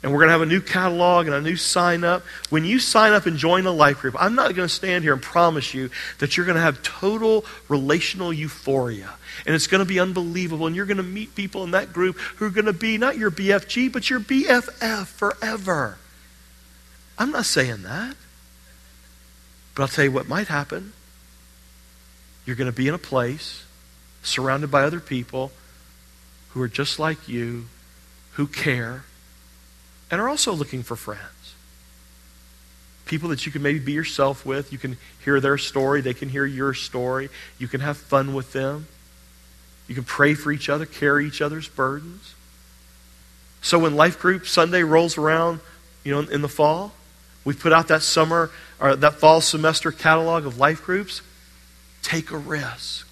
And 0.04 0.12
we're 0.12 0.20
going 0.20 0.30
to 0.30 0.34
have 0.34 0.42
a 0.42 0.48
new 0.48 0.62
catalog 0.62 1.28
and 1.28 1.36
a 1.36 1.42
new 1.42 1.56
sign 1.56 2.04
up. 2.04 2.24
When 2.50 2.66
you 2.66 2.80
sign 2.80 3.14
up 3.14 3.28
and 3.28 3.38
join 3.38 3.68
a 3.68 3.72
life 3.72 4.00
group, 4.00 4.16
I'm 4.20 4.34
not 4.34 4.56
going 4.56 4.68
to 4.68 4.74
stand 4.74 5.04
here 5.04 5.14
and 5.14 5.22
promise 5.22 5.76
you 5.76 5.92
that 6.18 6.36
you're 6.36 6.46
going 6.48 6.56
to 6.56 6.62
have 6.62 6.82
total 6.82 7.46
relational 7.68 8.34
euphoria. 8.34 9.12
And 9.46 9.54
it's 9.54 9.68
going 9.68 9.80
to 9.80 9.86
be 9.86 10.00
unbelievable. 10.00 10.66
And 10.66 10.76
you're 10.76 10.88
going 10.88 10.98
to 10.98 11.04
meet 11.04 11.36
people 11.36 11.64
in 11.64 11.72
that 11.72 11.94
group 11.94 12.18
who 12.18 12.46
are 12.46 12.50
going 12.50 12.66
to 12.66 12.74
be 12.74 12.98
not 12.98 13.18
your 13.18 13.30
BFG, 13.30 13.92
but 13.92 14.10
your 14.10 14.20
BFF 14.20 15.06
forever. 15.06 16.00
I'm 17.20 17.32
not 17.32 17.46
saying 17.46 17.84
that. 17.84 18.16
But 19.76 19.84
I'll 19.84 19.88
tell 19.88 20.06
you 20.06 20.12
what 20.12 20.28
might 20.28 20.48
happen. 20.48 20.94
You're 22.46 22.56
going 22.56 22.72
to 22.72 22.76
be 22.76 22.88
in 22.88 22.96
a 22.96 23.00
place 23.00 23.66
surrounded 24.24 24.72
by 24.72 24.82
other 24.82 25.00
people 25.00 25.52
who 26.50 26.62
are 26.64 26.68
just 26.68 26.98
like 26.98 27.28
you, 27.28 27.68
who 28.34 28.48
care 28.48 29.06
and 30.12 30.20
are 30.20 30.28
also 30.28 30.52
looking 30.52 30.84
for 30.84 30.98
friends. 30.98 31.56
People 33.06 33.30
that 33.30 33.46
you 33.46 33.52
can 33.52 33.62
maybe 33.62 33.80
be 33.80 33.94
yourself 33.94 34.46
with. 34.46 34.72
You 34.72 34.78
can 34.78 34.98
hear 35.24 35.40
their 35.40 35.58
story, 35.58 36.02
they 36.02 36.14
can 36.14 36.30
hear 36.30 36.46
your 36.46 36.74
story. 36.74 37.30
You 37.58 37.68
can 37.68 37.82
have 37.82 37.98
fun 37.98 38.34
with 38.34 38.54
them. 38.54 38.88
You 39.88 39.96
can 39.96 40.04
pray 40.04 40.36
for 40.36 40.52
each 40.52 40.70
other, 40.70 40.86
carry 40.86 41.26
each 41.26 41.42
other's 41.42 41.68
burdens. 41.68 42.36
So 43.62 43.80
when 43.80 43.96
Life 43.96 44.20
Group 44.20 44.48
Sunday 44.48 44.84
rolls 44.84 45.18
around, 45.18 45.60
you 46.04 46.14
know, 46.14 46.22
in 46.30 46.42
the 46.42 46.50
fall, 46.50 46.92
we 47.44 47.54
put 47.54 47.74
out 47.74 47.88
that 47.88 48.02
summer 48.02 48.52
or 48.80 48.96
that 48.96 49.16
fall 49.16 49.42
semester 49.42 49.92
catalog 49.92 50.46
of 50.46 50.58
life 50.58 50.84
groups. 50.84 51.22
Take 52.02 52.32
a 52.32 52.38
risk. 52.38 53.08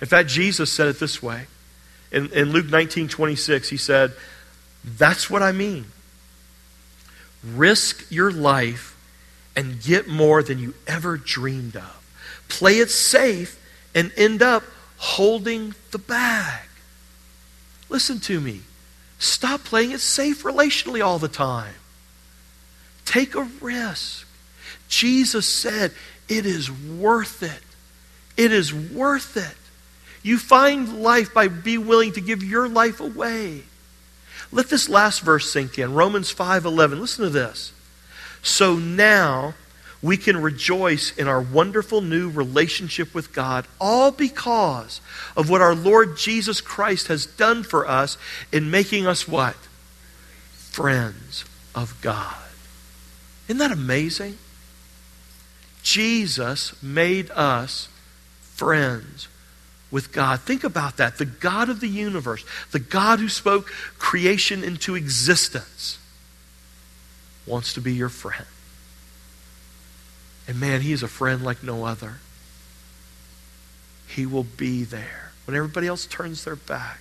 In 0.00 0.06
fact, 0.06 0.28
Jesus 0.28 0.72
said 0.72 0.88
it 0.88 0.98
this 0.98 1.22
way. 1.22 1.46
In, 2.12 2.30
in 2.32 2.50
Luke 2.50 2.66
19 2.70 3.08
26, 3.08 3.68
he 3.68 3.76
said, 3.76 4.12
that's 4.84 5.30
what 5.30 5.42
I 5.42 5.52
mean. 5.52 5.86
Risk 7.42 8.10
your 8.10 8.30
life 8.30 8.96
and 9.56 9.82
get 9.82 10.08
more 10.08 10.42
than 10.42 10.58
you 10.58 10.74
ever 10.86 11.16
dreamed 11.16 11.76
of. 11.76 12.00
Play 12.48 12.78
it 12.78 12.90
safe 12.90 13.60
and 13.94 14.12
end 14.16 14.42
up 14.42 14.64
holding 14.96 15.74
the 15.90 15.98
bag. 15.98 16.62
Listen 17.88 18.18
to 18.20 18.40
me. 18.40 18.62
Stop 19.18 19.64
playing 19.64 19.92
it 19.92 20.00
safe 20.00 20.42
relationally 20.42 21.04
all 21.04 21.18
the 21.18 21.28
time. 21.28 21.74
Take 23.04 23.34
a 23.34 23.48
risk. 23.60 24.26
Jesus 24.88 25.46
said, 25.46 25.92
It 26.28 26.46
is 26.46 26.70
worth 26.70 27.42
it. 27.42 27.62
It 28.36 28.52
is 28.52 28.74
worth 28.74 29.36
it. 29.36 29.56
You 30.22 30.38
find 30.38 31.02
life 31.02 31.32
by 31.32 31.48
being 31.48 31.86
willing 31.86 32.12
to 32.12 32.20
give 32.20 32.42
your 32.42 32.68
life 32.68 33.00
away. 33.00 33.62
Let 34.54 34.68
this 34.68 34.88
last 34.88 35.20
verse 35.20 35.50
sink 35.50 35.78
in. 35.80 35.92
Romans 35.94 36.30
5:11. 36.32 37.00
Listen 37.00 37.24
to 37.24 37.30
this. 37.30 37.72
So 38.40 38.76
now 38.76 39.54
we 40.00 40.16
can 40.16 40.40
rejoice 40.40 41.10
in 41.16 41.26
our 41.26 41.40
wonderful 41.40 42.00
new 42.00 42.30
relationship 42.30 43.12
with 43.14 43.32
God, 43.32 43.66
all 43.80 44.12
because 44.12 45.00
of 45.36 45.50
what 45.50 45.60
our 45.60 45.74
Lord 45.74 46.16
Jesus 46.16 46.60
Christ 46.60 47.08
has 47.08 47.26
done 47.26 47.64
for 47.64 47.88
us 47.88 48.16
in 48.52 48.70
making 48.70 49.08
us 49.08 49.26
what? 49.26 49.56
Friends 50.70 51.44
of 51.74 52.00
God. 52.00 52.36
Isn't 53.48 53.58
that 53.58 53.72
amazing? 53.72 54.38
Jesus 55.82 56.80
made 56.80 57.30
us 57.32 57.88
friends 58.40 59.26
with 59.94 60.10
God. 60.10 60.40
Think 60.40 60.64
about 60.64 60.96
that. 60.96 61.18
The 61.18 61.24
God 61.24 61.68
of 61.68 61.78
the 61.78 61.86
universe, 61.86 62.44
the 62.72 62.80
God 62.80 63.20
who 63.20 63.28
spoke 63.28 63.68
creation 63.96 64.64
into 64.64 64.96
existence, 64.96 66.00
wants 67.46 67.72
to 67.74 67.80
be 67.80 67.94
your 67.94 68.08
friend. 68.08 68.44
And 70.48 70.58
man, 70.58 70.80
he 70.80 70.90
is 70.90 71.04
a 71.04 71.08
friend 71.08 71.44
like 71.44 71.62
no 71.62 71.84
other. 71.84 72.14
He 74.08 74.26
will 74.26 74.42
be 74.42 74.82
there 74.82 75.30
when 75.44 75.56
everybody 75.56 75.86
else 75.86 76.06
turns 76.06 76.42
their 76.42 76.56
back, 76.56 77.00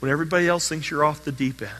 when 0.00 0.10
everybody 0.10 0.46
else 0.46 0.68
thinks 0.68 0.90
you're 0.90 1.06
off 1.06 1.24
the 1.24 1.32
deep 1.32 1.62
end. 1.62 1.70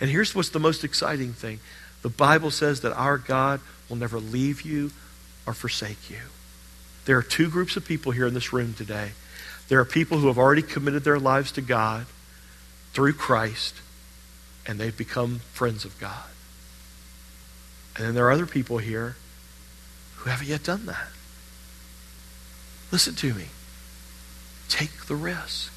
And 0.00 0.08
here's 0.08 0.34
what's 0.34 0.48
the 0.48 0.58
most 0.58 0.84
exciting 0.84 1.34
thing 1.34 1.60
The 2.00 2.08
Bible 2.08 2.50
says 2.50 2.80
that 2.80 2.94
our 2.94 3.18
God 3.18 3.60
will 3.90 3.96
never 3.96 4.18
leave 4.18 4.62
you 4.62 4.90
or 5.46 5.52
forsake 5.52 6.08
you. 6.08 6.20
There 7.04 7.18
are 7.18 7.22
two 7.22 7.50
groups 7.50 7.76
of 7.76 7.84
people 7.84 8.12
here 8.12 8.26
in 8.26 8.32
this 8.32 8.50
room 8.50 8.72
today. 8.72 9.10
There 9.68 9.80
are 9.80 9.84
people 9.84 10.18
who 10.18 10.26
have 10.26 10.38
already 10.38 10.62
committed 10.62 11.04
their 11.04 11.18
lives 11.18 11.52
to 11.52 11.62
God 11.62 12.06
through 12.92 13.14
Christ, 13.14 13.74
and 14.66 14.78
they've 14.78 14.96
become 14.96 15.40
friends 15.52 15.84
of 15.84 15.98
God. 15.98 16.28
And 17.96 18.06
then 18.06 18.14
there 18.14 18.26
are 18.26 18.32
other 18.32 18.46
people 18.46 18.78
here 18.78 19.16
who 20.16 20.30
haven't 20.30 20.48
yet 20.48 20.64
done 20.64 20.86
that. 20.86 21.08
Listen 22.90 23.14
to 23.16 23.34
me. 23.34 23.46
Take 24.68 25.06
the 25.06 25.16
risk. 25.16 25.72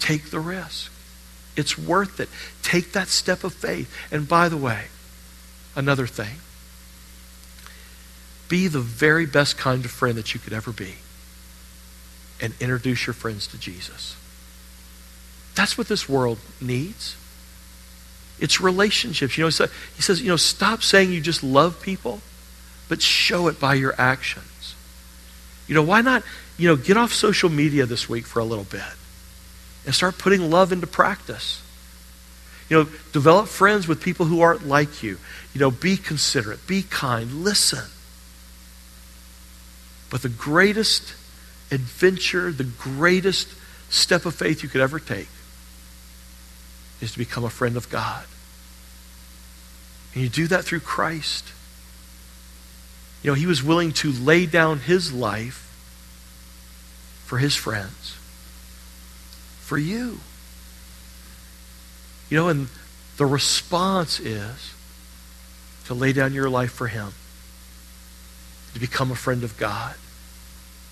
Take 0.00 0.30
the 0.30 0.40
risk. 0.40 0.90
It's 1.56 1.76
worth 1.76 2.20
it. 2.20 2.28
Take 2.62 2.92
that 2.92 3.08
step 3.08 3.44
of 3.44 3.52
faith. 3.52 3.94
And 4.12 4.28
by 4.28 4.48
the 4.48 4.56
way, 4.56 4.86
another 5.74 6.06
thing 6.06 6.36
be 8.48 8.66
the 8.66 8.80
very 8.80 9.26
best 9.26 9.58
kind 9.58 9.84
of 9.84 9.90
friend 9.90 10.16
that 10.16 10.32
you 10.32 10.40
could 10.40 10.54
ever 10.54 10.72
be 10.72 10.94
and 12.40 12.54
introduce 12.60 13.06
your 13.06 13.14
friends 13.14 13.46
to 13.48 13.58
Jesus. 13.58 14.16
That's 15.54 15.76
what 15.76 15.88
this 15.88 16.08
world 16.08 16.38
needs. 16.60 17.16
It's 18.38 18.60
relationships. 18.60 19.36
You 19.36 19.44
know, 19.44 19.66
he 19.96 20.02
says, 20.02 20.22
you 20.22 20.28
know, 20.28 20.36
stop 20.36 20.82
saying 20.82 21.12
you 21.12 21.20
just 21.20 21.42
love 21.42 21.82
people, 21.82 22.20
but 22.88 23.02
show 23.02 23.48
it 23.48 23.58
by 23.58 23.74
your 23.74 23.94
actions. 23.98 24.74
You 25.66 25.74
know, 25.74 25.82
why 25.82 26.00
not, 26.00 26.22
you 26.56 26.68
know, 26.68 26.76
get 26.76 26.96
off 26.96 27.12
social 27.12 27.50
media 27.50 27.86
this 27.86 28.08
week 28.08 28.26
for 28.26 28.38
a 28.38 28.44
little 28.44 28.64
bit 28.64 28.82
and 29.84 29.94
start 29.94 30.18
putting 30.18 30.50
love 30.50 30.70
into 30.72 30.86
practice. 30.86 31.62
You 32.68 32.76
know, 32.76 32.90
develop 33.12 33.48
friends 33.48 33.88
with 33.88 34.02
people 34.02 34.26
who 34.26 34.40
aren't 34.40 34.66
like 34.66 35.02
you. 35.02 35.18
You 35.54 35.60
know, 35.60 35.70
be 35.70 35.96
considerate, 35.96 36.66
be 36.66 36.82
kind, 36.82 37.42
listen. 37.42 37.84
But 40.10 40.22
the 40.22 40.28
greatest 40.28 41.14
adventure, 41.70 42.50
the 42.50 42.64
greatest 42.64 43.48
step 43.90 44.26
of 44.26 44.34
faith 44.34 44.62
you 44.62 44.68
could 44.68 44.80
ever 44.80 44.98
take 44.98 45.28
is 47.00 47.12
to 47.12 47.18
become 47.18 47.44
a 47.44 47.50
friend 47.50 47.76
of 47.76 47.88
God. 47.88 48.24
And 50.14 50.22
you 50.22 50.28
do 50.28 50.46
that 50.48 50.64
through 50.64 50.80
Christ. 50.80 51.44
You 53.22 53.30
know, 53.30 53.34
he 53.34 53.46
was 53.46 53.62
willing 53.62 53.92
to 53.94 54.10
lay 54.12 54.46
down 54.46 54.80
his 54.80 55.12
life 55.12 55.64
for 57.24 57.38
his 57.38 57.54
friends, 57.54 58.16
for 59.60 59.76
you. 59.76 60.20
You 62.30 62.36
know, 62.36 62.48
and 62.48 62.68
the 63.16 63.26
response 63.26 64.20
is 64.20 64.72
to 65.86 65.94
lay 65.94 66.12
down 66.12 66.32
your 66.32 66.48
life 66.48 66.72
for 66.72 66.86
him, 66.86 67.12
to 68.74 68.80
become 68.80 69.10
a 69.10 69.16
friend 69.16 69.44
of 69.44 69.56
God. 69.56 69.94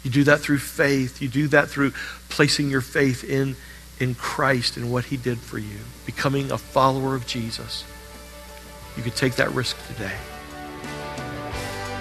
You 0.06 0.12
do 0.12 0.22
that 0.24 0.38
through 0.38 0.58
faith. 0.58 1.20
You 1.20 1.26
do 1.26 1.48
that 1.48 1.68
through 1.68 1.90
placing 2.28 2.70
your 2.70 2.80
faith 2.80 3.24
in, 3.24 3.56
in 3.98 4.14
Christ 4.14 4.76
and 4.76 4.92
what 4.92 5.06
he 5.06 5.16
did 5.16 5.38
for 5.38 5.58
you, 5.58 5.80
becoming 6.04 6.52
a 6.52 6.58
follower 6.58 7.16
of 7.16 7.26
Jesus. 7.26 7.82
You 8.96 9.02
could 9.02 9.16
take 9.16 9.34
that 9.34 9.50
risk 9.50 9.76
today. 9.88 10.14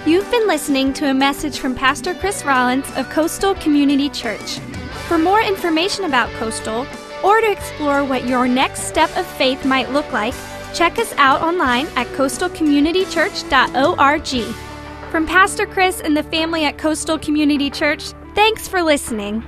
You've 0.06 0.30
been 0.30 0.46
listening 0.46 0.92
to 0.92 1.10
a 1.10 1.14
message 1.14 1.58
from 1.58 1.74
Pastor 1.74 2.14
Chris 2.14 2.44
Rollins 2.44 2.86
of 2.96 3.10
Coastal 3.10 3.56
Community 3.56 4.08
Church. 4.08 4.60
For 5.08 5.18
more 5.18 5.42
information 5.42 6.04
about 6.04 6.30
Coastal, 6.34 6.86
or 7.24 7.40
to 7.40 7.50
explore 7.50 8.04
what 8.04 8.24
your 8.24 8.46
next 8.46 8.82
step 8.82 9.10
of 9.16 9.26
faith 9.26 9.64
might 9.64 9.90
look 9.90 10.12
like, 10.12 10.34
check 10.72 11.00
us 11.00 11.12
out 11.14 11.42
online 11.42 11.88
at 11.96 12.06
coastalcommunitychurch.org. 12.08 14.65
From 15.16 15.24
Pastor 15.24 15.64
Chris 15.64 16.02
and 16.02 16.14
the 16.14 16.22
family 16.24 16.66
at 16.66 16.76
Coastal 16.76 17.18
Community 17.18 17.70
Church, 17.70 18.10
thanks 18.34 18.68
for 18.68 18.82
listening. 18.82 19.42